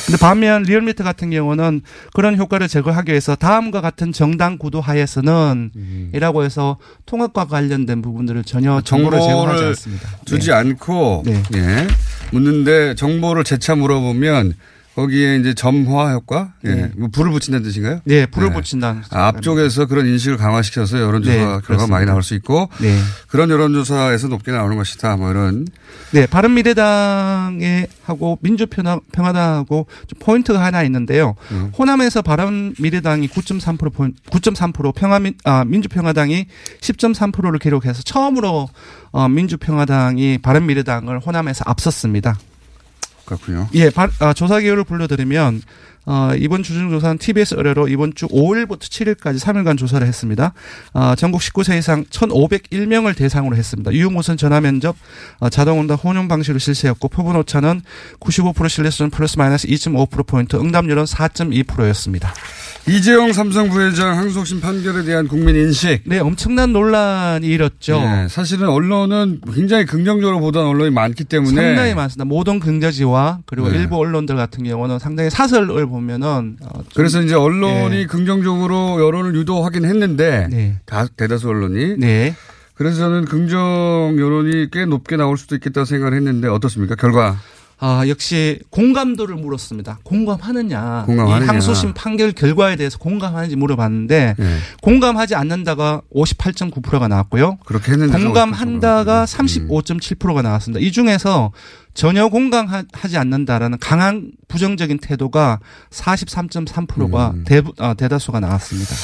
[0.07, 1.81] 근데 반면 리얼미터 같은 경우는
[2.13, 6.11] 그런 효과를 제거하기 위해서 다음과 같은 정당 구도 하에서는 음.
[6.15, 10.09] 이라고 해서 통합과 관련된 부분들을 전혀 정보를 제공하지 않습니다.
[10.27, 10.53] 주지 네.
[10.55, 11.43] 않고 네.
[11.55, 11.87] 예.
[12.33, 14.53] 묻는데 정보를 재차 물어보면
[14.95, 16.69] 거기에 이제 점화 효과, 예.
[16.69, 16.91] 네.
[16.97, 18.01] 뭐 불을 붙인다는 뜻인가요?
[18.05, 21.87] 네, 불을 붙인다는 아, 앞쪽에서 그런 인식을 강화시켜서 여론조사 네, 결과가.
[21.89, 22.97] 많이 나올 수 있고 네.
[23.27, 25.17] 그런 여론조사에서 높게 나오는 것이다.
[25.17, 25.67] 뭐 이런
[26.13, 31.35] 네, 바른미래당에 하고 민주평화당하고 좀 포인트가 하나 있는데요.
[31.51, 31.73] 음.
[31.77, 36.47] 호남에서 바른미래당이 9.3% 포인트, 9.3% 평화민 아 민주평화당이
[36.81, 38.69] 10.3%를 기록해서 처음으로
[39.11, 42.37] 어 민주평화당이 바른미래당을 호남에서 앞섰습니다.
[43.25, 43.69] 그렇군요.
[43.75, 45.63] 예, 바, 아, 조사 기호를 불러드리면
[46.07, 50.53] 어, 이번 주중 조사는 TBS 의뢰로 이번 주 5일부터 7일까지 3일간 조사를 했습니다.
[50.93, 53.93] 어, 전국 19세 이상 1,501명을 대상으로 했습니다.
[53.93, 54.97] 유무선 전화 면접,
[55.39, 57.83] 어, 자동 응답 혼용 방식으로 실시했고 표본 오차는
[58.21, 62.33] 95% 신뢰 수준 플러스 마이너스 2.5% 포인트, 응답률은 4.2%였습니다.
[62.87, 66.03] 이재용 삼성 부회장 항소심 판결에 대한 국민 인식.
[66.05, 67.99] 네, 엄청난 논란이 일었죠.
[67.99, 72.27] 네, 사실은 언론은 굉장히 긍정적으로 보던 언론이 많기 때문에 상당히 많습니다.
[72.27, 73.79] 모든 긍저지와 그리고 네.
[73.79, 78.07] 일부 언론들 같은 경우는 상당히 사설을 보면은 어, 좀 그래서 이제 언론이 예.
[78.07, 80.81] 긍정적으로 여론을 유도하긴 했는데 네.
[80.87, 82.35] 다 대다수 언론이 네.
[82.75, 86.97] 그래서 저는 긍정 여론이 꽤 높게 나올 수도 있겠다고 생각을 했는데 어떻습니까?
[86.97, 87.37] 결과
[87.79, 89.99] 아, 역시 공감도를 물었습니다.
[90.05, 91.05] 공감하느냐.
[91.07, 91.45] 공감하느냐.
[91.45, 94.57] 이 항소심 판결 결과에 대해서 공감하는지 물어봤는데 예.
[94.81, 97.59] 공감하지 않는다가 58.9%가 나왔고요.
[97.67, 99.25] 그렇게 했는데 공감한다가 음.
[99.27, 100.85] 35.7%가 나왔습니다.
[100.85, 101.53] 이 중에서
[101.95, 107.45] 전혀 공감하지 않는다라는 강한 부정적인 태도가 43.3%가 음.
[107.47, 108.95] 대, 아, 대다수가 나왔습니다.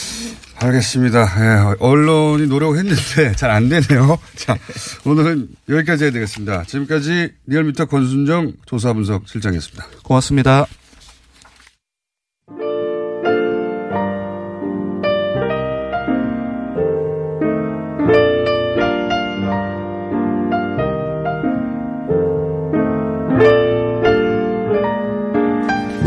[0.62, 1.20] 알겠습니다.
[1.22, 4.18] 예, 언론이 노력했는데 잘 안 되네요.
[4.37, 4.59] 자,
[5.05, 6.64] 오늘은 여기까지 해야 되겠습니다.
[6.64, 9.87] 지금까지 리얼미터 권순정 조사분석 실장이었습니다.
[10.05, 10.66] 고맙습니다.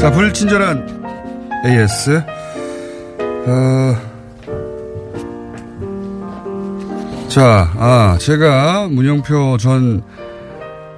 [0.03, 0.85] 자, 불친절한
[1.65, 2.21] AS.
[3.47, 3.95] 어,
[7.29, 10.03] 자, 아, 제가 문영표 전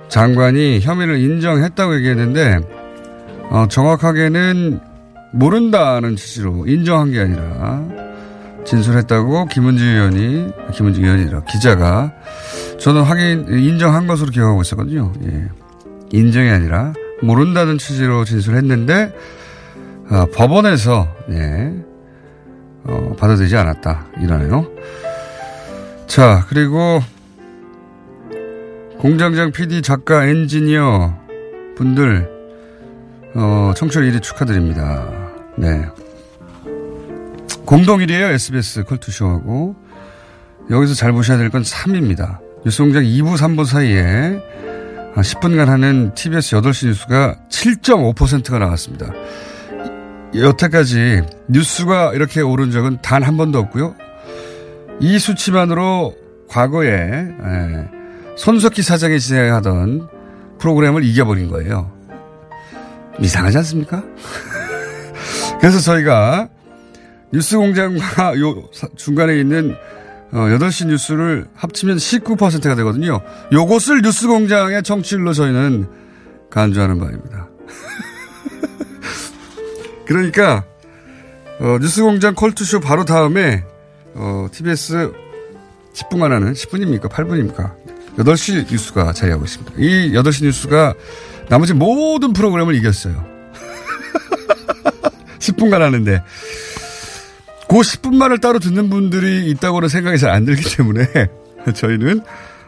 [0.08, 2.62] 장관이 혐의를 인정했다고 얘기했는데,
[3.52, 4.80] 어, 정확하게는
[5.34, 7.84] 모른다는 취지로 인정한 게 아니라
[8.66, 12.12] 진술했다고 김은지 의원이, 김은지 의원이라 기자가
[12.80, 15.14] 저는 확인, 인정한 것으로 기억하고 있었거든요.
[15.28, 15.48] 예.
[16.12, 19.14] 인정이 아니라 모른다는 취지로 진술했는데,
[20.10, 21.74] 아, 법원에서, 예,
[22.84, 24.08] 어, 받아들이지 않았다.
[24.22, 24.68] 이러네요.
[26.08, 27.02] 자, 그리고
[29.00, 31.18] 공장장 PD, 작가, 엔지니어
[31.78, 32.30] 분들,
[33.36, 35.10] 어, 청취율 1위 축하드립니다.
[35.58, 35.86] 네.
[37.66, 39.76] 공동 1위에요, SBS 컬투쇼하고.
[40.70, 42.40] 여기서 잘 보셔야 될 건 3위입니다.
[42.66, 44.42] 뉴스공장 2부, 3부 사이에 한
[45.22, 49.08] 10분간 하는 TBS 8시 뉴스가 7.5%가 나왔습니다.
[50.36, 53.96] 여태까지 뉴스가 이렇게 오른 적은 단 한 번도 없고요.
[55.00, 56.14] 이 수치만으로
[56.50, 57.90] 과거에 예,
[58.38, 60.08] 손석희 사장이 진행하던
[60.60, 61.92] 프로그램을 이겨버린 거예요.
[63.20, 64.04] 이상하지 않습니까?
[65.60, 66.50] 그래서 저희가
[67.34, 69.76] 뉴스 공장과 요 사- 중간에 있는
[70.36, 73.22] 어, 8시 뉴스를 합치면 19%가 되거든요.
[73.54, 75.88] 요것을 뉴스 공장의 청취율로 저희는
[76.50, 77.48] 간주하는 바입니다.
[80.06, 80.66] 그러니까
[81.62, 83.64] 어, 뉴스 공장 컬투쇼 바로 다음에
[84.14, 85.14] 어, TBS
[85.94, 87.10] 10분간 하는 10분입니까?
[87.10, 87.74] 8분입니까?
[88.18, 89.72] 8시 뉴스가 자리하고 있습니다.
[89.78, 90.96] 이 8시 뉴스가
[91.48, 93.26] 나머지 모든 프로그램을 이겼어요.
[95.40, 96.22] 10분간 하는데
[97.76, 101.06] 그 10분만을 따로 듣는 분들이 있다고는 생각이 잘 안 들기 때문에
[101.76, 102.22] 저희는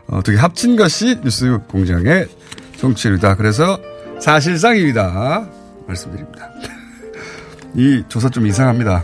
[0.07, 2.27] 어떻게 합친 것이 뉴스 공장의
[2.77, 3.35] 정치율이다.
[3.35, 3.79] 그래서
[4.19, 5.49] 사실상 1위다.
[5.87, 6.49] 말씀드립니다.
[7.75, 9.03] 이 조사 좀 이상합니다.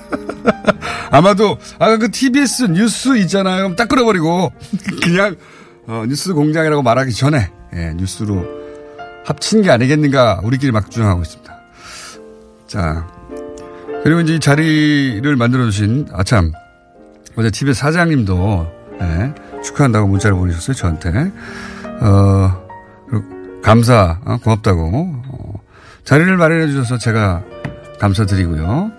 [1.12, 3.76] 아마도 아까 그 TBS 뉴스 있잖아요.
[3.76, 4.50] 딱 끊어버리고
[5.02, 5.36] 그냥
[5.88, 8.46] 어, 뉴스 공장이라고 말하기 전에 예, 뉴스로
[9.26, 11.54] 합친 게 아니겠는가 우리끼리 막 주장하고 있습니다.
[12.66, 13.19] 자
[14.02, 16.52] 그리고 이제 이 자리를 만들어주신 아참
[17.36, 21.32] 어제 TBS 사장님도 예, 축하한다고 문자를 보내셨어요 저한테
[22.00, 22.70] 어
[23.62, 25.60] 감사 어, 고맙다고 어,
[26.04, 27.42] 자리를 마련해 주셔서 제가
[27.98, 28.90] 감사드리고요.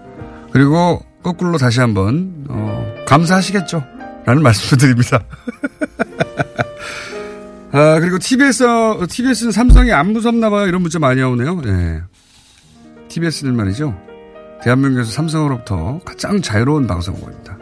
[0.51, 3.83] 그리고 거꾸로 다시 한번 어, 감사하시겠죠?
[4.25, 5.19] 라는 말씀을 드립니다.
[7.73, 8.65] 아, 그리고 TBS,
[9.09, 10.67] TBS는 삼성이 안 무섭나 봐요.
[10.67, 11.61] 이런 문자 많이 오네요.
[11.65, 12.01] 예.
[13.07, 13.97] TBS는 말이죠.
[14.63, 17.57] 대한민국에서 삼성으로부터 가장 자유로운 방송국입니다.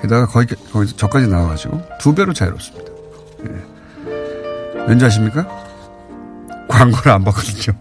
[0.00, 2.92] 게다가 거기, 거기서 저까지 나와가지고 두 배로 자유롭습니다.
[3.46, 4.84] 예.
[4.86, 5.46] 왠지 아십니까?
[6.68, 7.76] 광고를 안 받거든요.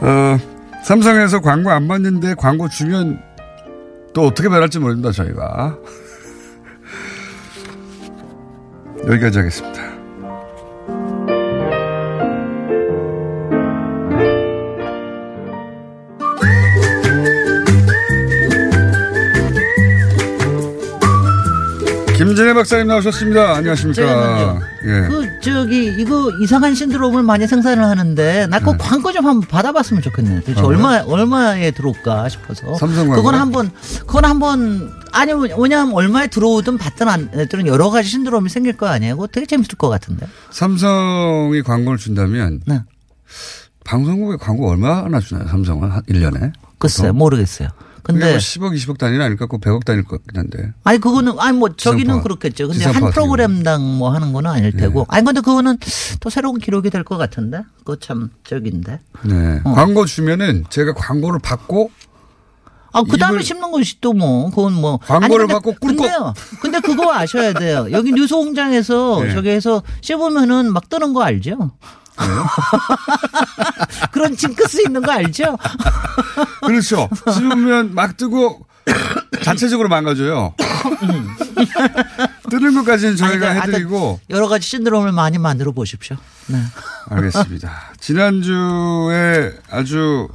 [0.02, 0.38] 어,
[0.84, 3.20] 삼성에서 광고 안 받는데 광고 주면
[4.12, 5.76] 또 어떻게 변할지 모릅니다, 저희가.
[9.06, 9.99] 여기까지 하겠습니다.
[22.40, 23.56] 김진애 박사님 나오셨습니다.
[23.56, 24.60] 안녕하십니까.
[24.84, 25.08] 예.
[25.08, 30.40] 그 저기 이거 이상한 신드롬을 많이 생산을 하는데 나그 광고 좀 한번 받아봤으면 좋겠네.
[30.40, 32.74] 도대체 아, 얼마 얼마에 들어올까 싶어서.
[32.76, 33.16] 삼성 광고요?
[33.16, 33.70] 그건 한 번
[34.06, 38.86] 그건 한 번 아니 왜냐하면 얼마에 들어오든 받든 안 들은 여러 가지 신드롬이 생길 거
[38.86, 39.16] 아니에요.
[39.16, 40.26] 그거 되게 재밌을 것 같은데.
[40.50, 42.80] 삼성이 광고를 준다면 네.
[43.84, 45.46] 방송국에 광고 얼마나 주나요?
[45.46, 46.52] 삼성은 한 1년에?
[46.78, 47.68] 글쎄 모르겠어요.
[48.12, 49.46] 근데 뭐 10억, 20억 단위는 아닐까?
[49.46, 50.72] 그 100억 단위일 것 같긴 한데.
[50.84, 52.22] 아니 그거는 아니 뭐 저기는 지상파.
[52.22, 52.68] 그렇겠죠.
[52.68, 54.76] 근데 한 프로그램당 뭐 하는 거는 아닐 네.
[54.78, 55.06] 테고.
[55.08, 55.78] 아니 근데 그거는
[56.20, 57.62] 또 새로운 기록이 될 것 같은데.
[57.78, 59.00] 그거 참 저긴데.
[59.24, 59.60] 네.
[59.64, 59.72] 어.
[59.72, 61.90] 광고 주면은 제가 광고를 받고
[62.92, 64.98] 아, 그 다음에 씹는 것이 또 뭐, 그건 뭐.
[64.98, 65.96] 광고를 아니, 근데- 받고 꿀꺽.
[65.98, 66.34] 근데요.
[66.60, 67.86] 근데 그거 아셔야 돼요.
[67.92, 69.32] 여기 뉴스 공장에서 네.
[69.32, 71.70] 저기 해서 씹으면은 막 뜨는 거 알죠?
[74.12, 75.56] 그런 징크스 있는 거 알죠?
[76.66, 77.08] 그렇죠.
[77.32, 78.66] 씹으면 막 뜨고
[79.42, 80.54] 자체적으로 망가져요.
[82.50, 86.16] 뜨는 것까지는 저희가 아니, 그러니까 해드리고 여러 가지 신드롬을 많이 만들어 보십시오.
[86.48, 86.58] 네.
[87.08, 87.92] 알겠습니다.
[88.00, 90.28] 지난주에 아주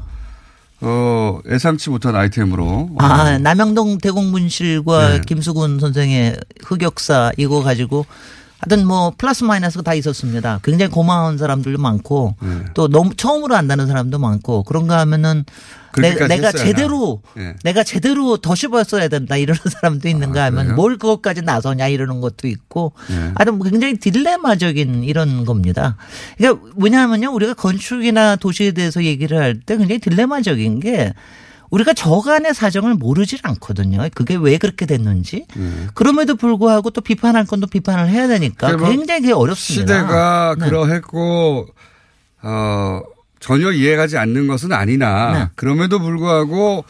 [0.82, 5.22] 어, 예상치 못한 아이템으로 아, 남영동 대공분실과 네.
[5.26, 8.06] 김수근 선생의 흑역사 이거 가지고
[8.68, 10.60] 하여튼 뭐 플러스 마이너스가 다 있었습니다.
[10.64, 12.66] 굉장히 고마운 사람들도 많고 네.
[12.74, 15.46] 또 너무 처음으로 안다는 사람도 많고 그런가 하면은
[15.98, 17.22] 내, 했어야 제대로.
[17.38, 17.56] 예.
[17.64, 20.76] 내가 제대로 더 씹었어야 된다 이러는 사람도 있는가 하면 아, 그래요?
[20.76, 23.32] 뭘 그것까지 나서냐 이러는 것도 있고 예.
[23.36, 25.96] 하여튼 뭐 굉장히 딜레마적인 이런 겁니다.
[26.38, 31.14] 그러니까 왜냐하면요 우리가 건축이나 도시에 대해서 얘기를 할 때 굉장히 딜레마적인 게
[31.70, 34.08] 우리가 저간의 사정을 모르질 않거든요.
[34.14, 35.46] 그게 왜 그렇게 됐는지.
[35.94, 39.94] 그럼에도 불구하고 또 비판할 건또 비판을 해야 되니까 그러니까 뭐 굉장히 어렵습니다.
[39.94, 40.66] 시대가 네.
[40.66, 41.68] 그러했고
[42.42, 43.02] 어,
[43.40, 45.50] 전혀 이해가지 않는 것은 아니나 네.
[45.56, 46.86] 그럼에도 불구하고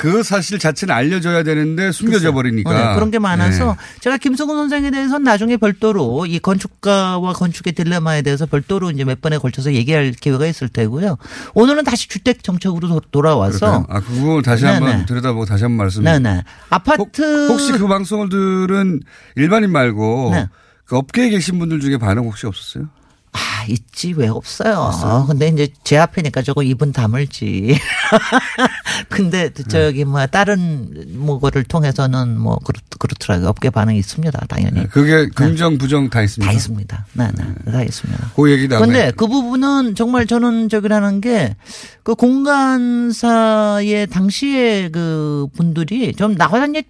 [0.00, 4.00] 그 사실 자체는 알려져야 되는데 숨겨져 버리니까 네, 그런 게 많아서 네.
[4.00, 9.36] 제가 김성근 선생에 대해서는 나중에 별도로 이 건축가와 건축의 딜레마에 대해서 별도로 이제 몇 번에
[9.36, 11.18] 걸쳐서 얘기할 기회가 있을 테고요.
[11.52, 13.86] 오늘은 다시 주택 정책으로 도- 돌아와서 그럴까요?
[13.90, 14.74] 아, 그 부분 다시 네네.
[14.86, 16.02] 한번 들여다보고 다시 한번 말씀.
[16.02, 16.44] 네네.
[16.70, 19.00] 아파트 혹 시 그 방송을 들은
[19.36, 20.48] 일반인 말고 네.
[20.86, 22.88] 그 업계에 계신 분들 중에 반응 혹시 없었어요?
[23.32, 25.26] 아, 있지 왜 없어요.
[25.28, 27.78] 근데 이제 제 앞이니까 조금 입은 다물지.
[29.08, 33.48] 근데 저기 뭐 다른 뭐 거를 통해서는 뭐 그렇, 그렇더라고요.
[33.48, 34.46] 업계 반응이 있습니다.
[34.48, 34.88] 당연히.
[34.88, 36.50] 그게 긍정 부정 다 있습니다.
[36.50, 37.06] 다 있습니다.
[37.12, 37.70] 네, 네.
[37.70, 38.32] 다 있습니다.
[38.34, 38.86] 그 얘기 다음에.
[38.86, 41.56] 근데 그 부분은 정말 저는 저기라는 게
[42.02, 46.82] 그 공간사의 당시에 그 분들이 좀 나와서 이제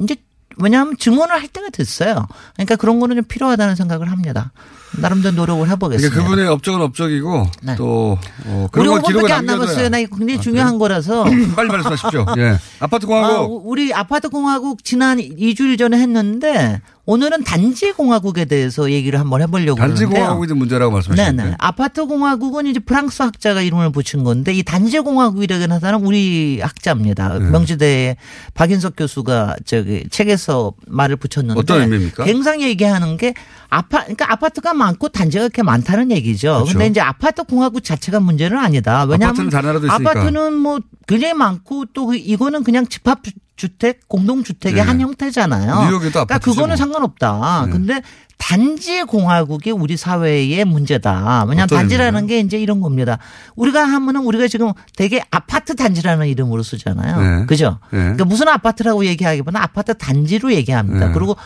[0.00, 0.16] 이제
[0.58, 2.26] 왜냐하면 증언을 할 때가 됐어요.
[2.54, 4.52] 그러니까 그런 거는 좀 필요하다는 생각을 합니다.
[4.98, 6.10] 나름대로 노력을 해보겠습니다.
[6.14, 7.46] 그러니까 그분의 업적은 업적이고
[7.76, 9.46] 또 어, 그런 우리 건 기록에 5분밖에 안.
[9.46, 9.88] 남았어요.
[9.90, 11.24] 나 이거 굉장히 중요한 거라서.
[11.54, 12.26] 빨리 말씀하십시오.
[12.38, 12.58] 예.
[12.80, 13.60] 아파트 공화국.
[13.62, 19.78] 아, 우리 아파트 공화국 지난 2주일 전에 했는데 오늘은 단지 공화국에 대해서 얘기를 한번 해보려고
[19.78, 20.04] 단지.
[20.04, 21.42] 공화국이 문제라고 말씀하시는데.
[21.42, 21.56] 네네.
[21.58, 27.38] 아파트 공화국은 이제 프랑스 학자가 이름을 붙인 건데 이 단지 공화국이라고 하는 사람은 우리 학자입니다.
[27.38, 27.50] 네.
[27.50, 28.16] 명지대
[28.54, 32.24] 박인석 교수가 저기 책에서 말을 붙였는데 어떤 의미입니까?
[32.24, 33.34] 굉장히 얘기하는 게
[33.68, 36.54] 아파 그러니까 아파트가 많고 단지가 그렇게 많다는 얘기죠.
[36.54, 36.72] 그렇죠.
[36.72, 39.04] 근데 이제 아파트 공화국 자체가 문제는 아니다.
[39.04, 39.90] 왜냐하면 아파트는.
[39.90, 43.20] 아파트는 뭐 굉장히 많고 또그 이거는 그냥 집합
[43.56, 44.80] 주택 공동주택의 네.
[44.80, 45.88] 한 형태잖아요.
[45.88, 46.76] 뉴욕에도 그러니까 아파트죠, 그거는 뭐.
[46.76, 47.64] 상관없다.
[47.66, 47.72] 네.
[47.72, 48.02] 근데
[48.38, 51.46] 단지 공화국이 우리 사회의 문제다.
[51.48, 53.18] 왜냐하면 단지라는 게 이제 이런 겁니다.
[53.56, 57.20] 우리가 하면은 우리가 지금 되게 아파트 단지라는 이름으로 쓰잖아요.
[57.40, 57.46] 네.
[57.46, 57.78] 그죠?
[57.90, 57.98] 네.
[57.98, 61.08] 그러니까 무슨 아파트라고 얘기하기보다 아파트 단지로 얘기합니다.
[61.08, 61.12] 네.
[61.14, 61.36] 그리고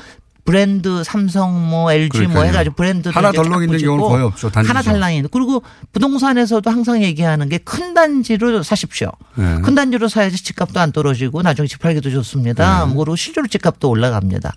[0.50, 2.48] 브랜드 삼성 뭐 LG 뭐 그러니까요.
[2.48, 4.50] 해가지고 브랜드 하나 덜렁 있는 경우는 거의 없죠.
[4.50, 4.68] 단지죠.
[4.68, 9.12] 하나 달랑 있는 그리고 부동산에서도 항상 얘기하는 게 큰 단지로 사십시오.
[9.36, 9.60] 네.
[9.60, 12.84] 큰 단지로 사야지 집값도 안 떨어지고 나중에 집 팔기도 좋습니다.
[12.86, 12.92] 네.
[12.94, 14.52] 뭐로 실제로 집값도 올라갑니다.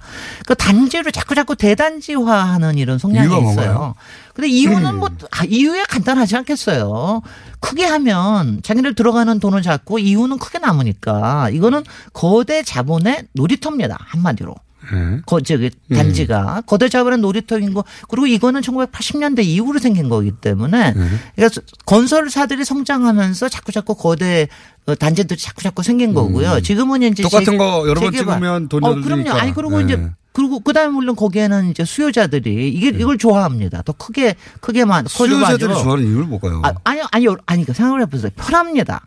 [0.48, 3.42] 그 단지를 자꾸 자꾸 대단지화하는 이런 성향이 있어요.
[3.44, 3.96] 뭔가요?
[4.34, 7.22] 근데 이유는 뭐 아, 이유야 간단하지 않겠어요.
[7.60, 11.84] 크게 하면 자기들 들어가는 돈을 잡고 이유는 크게 남으니까 이거는
[12.14, 13.98] 거대 자본의 놀이터입니다.
[14.00, 14.56] 한마디로.
[14.92, 15.22] 네.
[15.26, 16.62] 거, 저기, 단지가.
[16.66, 17.84] 거대 자본의 놀이터인 거.
[18.10, 20.94] 그리고 이거는 1980년대 이후로 생긴 거기 때문에.
[21.36, 24.48] 그러니까 건설사들이 성장하면서 자꾸 자꾸 거대
[24.86, 26.60] 어, 단지들이 자꾸 자꾸 생긴 거고요.
[26.62, 27.24] 지금은 이제.
[27.24, 28.36] 똑같은 재- 거 여러 번 재개발.
[28.36, 29.30] 찍으면 돈이 어, 더 그럼요.
[29.32, 29.86] 아니, 그리고 네.
[29.86, 30.10] 이제.
[30.34, 33.84] 그리고 그다음에 물론 거기에는 이제 수요자들이 이게 이걸 좋아합니다.
[33.84, 35.46] 더 크게 크게만 커져가지고.
[35.46, 36.60] 수요자들이 좋아하는 이유를 뭘까요?
[36.66, 38.32] 아, 아니요, 아니요, 아니, 그 생각을 해보세요.
[38.36, 39.06] 편합니다.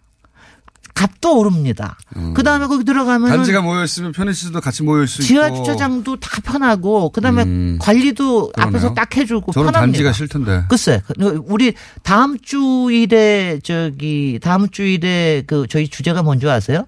[0.97, 1.99] 값도 오릅니다.
[2.35, 3.29] 그 다음에 거기 들어가면.
[3.29, 3.37] 음.
[3.37, 5.27] 단지가 모여 있으면 편의시설도 같이 모일 수 있고.
[5.27, 7.45] 지하 주차장도 다 편하고, 그 다음에
[7.79, 8.71] 관리도 그러네요.
[8.71, 9.81] 앞에서 딱 해주고 저는 편합니다.
[9.81, 10.65] 단지가 싫던데.
[10.69, 16.87] 글쎄, 우리 다음 주일에 저기 다음 주일에 그 저희 주제가 뭔지 아세요?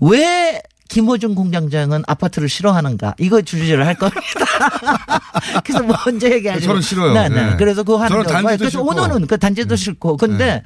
[0.00, 3.16] 왜 김호중 공장장은 아파트를 싫어하는가?
[3.18, 4.20] 이거 주제를 할 겁니다.
[5.64, 6.60] 그래서 먼저 얘기하죠.
[6.60, 7.12] 저는 싫어요.
[7.12, 7.50] 네, 네.
[7.50, 7.56] 네.
[7.58, 8.56] 그래서 그거 하는 저는 거.
[8.56, 8.86] 그래서 싫고.
[8.86, 10.16] 오늘은 그 단지도 싫고.
[10.16, 10.62] 근데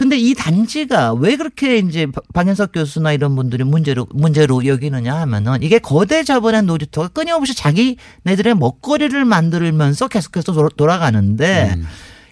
[0.00, 5.78] 근데 이 단지가 왜 그렇게 이제 박연석 교수나 이런 분들이 문제로 문제로 여기느냐 하면은 이게
[5.78, 11.74] 거대 자본의 놀이터가 끊임없이 자기네들의 먹거리를 만들면서 계속해서 돌아- 돌아가는데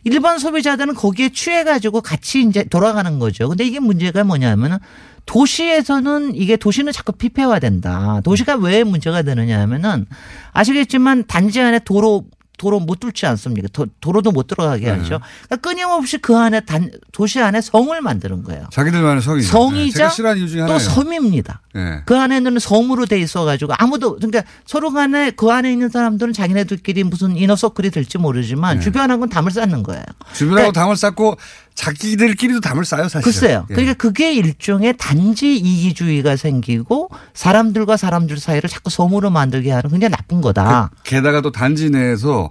[0.04, 3.50] 일반 소비자들은 거기에 취해 가지고 같이 이제 돌아가는 거죠.
[3.50, 4.78] 근데 이게 문제가 뭐냐면은
[5.26, 8.22] 도시에서는 이게 도시는 자꾸 피폐화된다.
[8.24, 10.06] 도시가 왜 문제가 되느냐 하면은
[10.54, 12.24] 아시겠지만 단지 안에 도로
[12.59, 13.68] 도로 못 뚫지 않습니까?
[13.72, 15.20] 도, 도로도 못 들어가게 하죠.
[15.46, 18.66] 그러니까 끊임없이 그 안에 단 도시 안에 성을 만드는 거예요.
[18.70, 19.42] 자기들만의 성이.
[19.42, 20.78] 성이자 이유 중에 또.
[20.78, 21.62] 섬입니다.
[21.74, 22.02] 네.
[22.04, 27.36] 그 안에는 섬으로 돼 있어가지고 아무도 그러니까 서로 간에 그 안에 있는 사람들은 자기네들끼리 무슨
[27.36, 28.84] 이너서클이 될지 모르지만 네.
[28.84, 30.02] 주변하고는 담을 쌓는 거예요.
[30.34, 31.36] 주변하고 담을 쌓고
[31.74, 33.22] 자기들끼리도 담을 쌓아요, 사실.
[33.22, 33.64] 글쎄요.
[33.68, 40.40] 그러니까 그게 일종의 단지 이기주의가 생기고 사람들과 사람들 사이를 자꾸 섬으로 만들게 하는 굉장히 나쁜
[40.40, 40.90] 거다.
[41.04, 42.47] 게다가 또 단지 내에서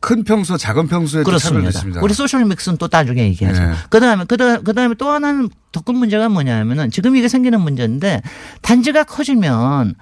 [0.00, 1.68] 큰 평수와 작은 차별이 그렇습니다.
[1.70, 2.00] 있습니다.
[2.02, 3.60] 우리 소셜 믹스는 또 나중에 얘기하죠.
[3.60, 3.72] 네.
[3.90, 8.22] 그다음에 그다- 그다음에 또 하나는 더 큰 문제가 뭐냐면은 지금 이게 생기는 문제인데
[8.62, 9.94] 단지가 커지면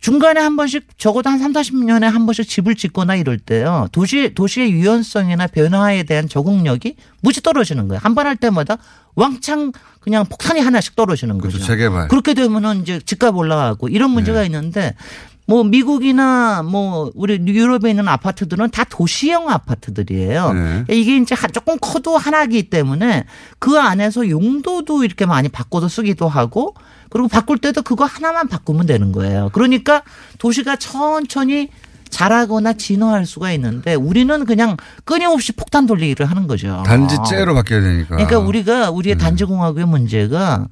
[0.00, 3.88] 중간에 한 번씩 적어도 한 3, 40년에 한 번씩 집을 짓거나 이럴 때요.
[3.92, 8.00] 도시 도시의 유연성이나 변화에 대한 적응력이 무지 떨어지는 거예요.
[8.02, 8.76] 한 번 할 때마다
[9.14, 11.52] 왕창 그냥 폭탄이 하나씩 떨어지는 거죠.
[11.56, 11.66] 그렇죠.
[11.66, 12.08] 재개발.
[12.08, 14.46] 그렇게 되면은 이제 집값 올라가고 이런 문제가 네.
[14.46, 14.94] 있는데
[15.46, 20.52] 뭐 미국이나 뭐 우리 유럽에 있는 아파트들은 다 도시형 아파트들이에요.
[20.52, 20.84] 네.
[20.88, 23.24] 이게 이제 한- 조금 커도 하나이기 때문에
[23.58, 26.74] 그 안에서 용도도 이렇게 많이 바꿔서 쓰기도 하고
[27.10, 29.50] 그리고 바꿀 때도 그거 하나만 바꾸면 되는 거예요.
[29.52, 30.02] 그러니까
[30.38, 31.68] 도시가 천천히
[32.08, 36.82] 자라거나 진화할 수가 있는데 우리는 그냥 끊임없이 폭탄 돌리기를 하는 거죠.
[36.86, 38.16] 단지 째로 바뀌어야 되니까.
[38.16, 38.96] 그러니까 우리가 음.
[38.96, 40.68] 우리의 단지공화국의 문제가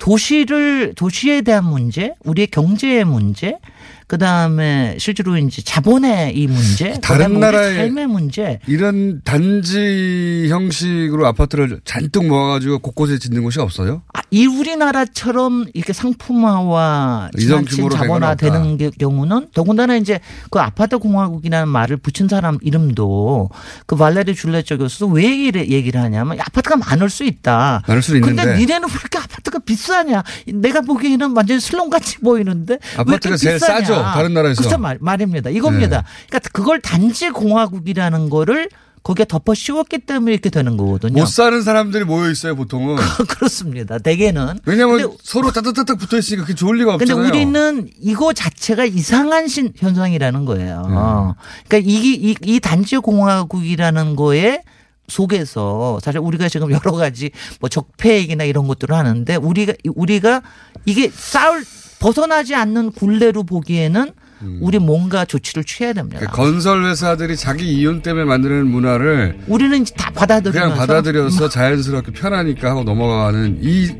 [0.00, 3.58] 도시를 도시에 대한 문제, 우리의 경제의 문제,
[4.06, 11.80] 그 다음에 실제로 이제 자본의 이 문제, 다른 나라의 삶의 문제, 이런 단지 형식으로 아파트를
[11.84, 14.02] 잔뜩 모아가지고 곳곳에 짓는 곳이 없어요?
[14.12, 20.18] 아, 이 우리나라처럼 이렇게 상품화와 지나친 자본화되는 게- 경우는 더군다나 이제
[20.50, 23.50] 그 아파트 공화국이라는 말을 붙인 사람 이름도
[23.86, 27.82] 그 발레리 줄레처 교수도 왜 얘기를, 얘기를 하냐면 아파트가 많을 수 있다.
[27.86, 28.60] 많을 수는 근데 있는데.
[28.60, 30.22] 니네는 왜 이렇게 아파트가 비싸 냐?
[30.46, 33.80] 내가 보기에는 완전 슬럼같이 보이는데 왜 아파트가 이렇게 제일 비싸냐?
[33.80, 34.62] 싸죠, 다른 나라에서.
[34.62, 35.50] 그래서 말, 말입니다.
[35.50, 35.98] 이겁니다.
[36.02, 36.26] 네.
[36.28, 38.68] 그러니까 그걸 단지 공화국이라는 거를
[39.02, 41.20] 거기에 덮어 씌웠기 때문에 이렇게 되는 거거든요.
[41.20, 42.96] 못 사는 사람들이 모여 있어요, 보통은.
[43.28, 43.98] 그렇습니다.
[43.98, 44.58] 대개는.
[44.66, 47.28] 왜냐면 서로 따뜻따뜻 붙어 있으니까 그게 좋을 리가 근데 없잖아요.
[47.28, 50.86] 우리는 이거 자체가 이상한 신, 현상이라는 거예요.
[50.86, 50.94] 네.
[50.96, 51.34] 어.
[51.66, 54.62] 그러니까 이, 이, 이 단지 공화국이라는 거에
[55.10, 57.30] 속에서 사실 우리가 지금 여러 가지
[57.60, 60.42] 뭐 적폐 얘기나 이런 것들을 하는데 우리가 우리가
[60.86, 61.64] 이게 싸울
[61.98, 64.12] 벗어나지 않는 굴레로 보기에는
[64.60, 66.18] 우리 뭔가 조치를 취해야 됩니다.
[66.18, 66.26] 음.
[66.26, 72.70] 그 건설 회사들이 자기 이윤 때문에 만드는 문화를 우리는 다 받아들이면서 그냥 받아들여서 자연스럽게 편하니까
[72.70, 73.90] 하고 넘어가는 이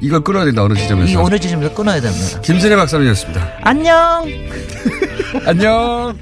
[0.00, 1.10] 이걸 끊어야 된다 어느 지점에서.
[1.10, 2.40] 이 어느 지점에서 끊어야 됩니다.
[2.42, 3.58] 김진애 박사님이었습니다.
[3.62, 4.24] 안녕.
[5.44, 6.16] 안녕.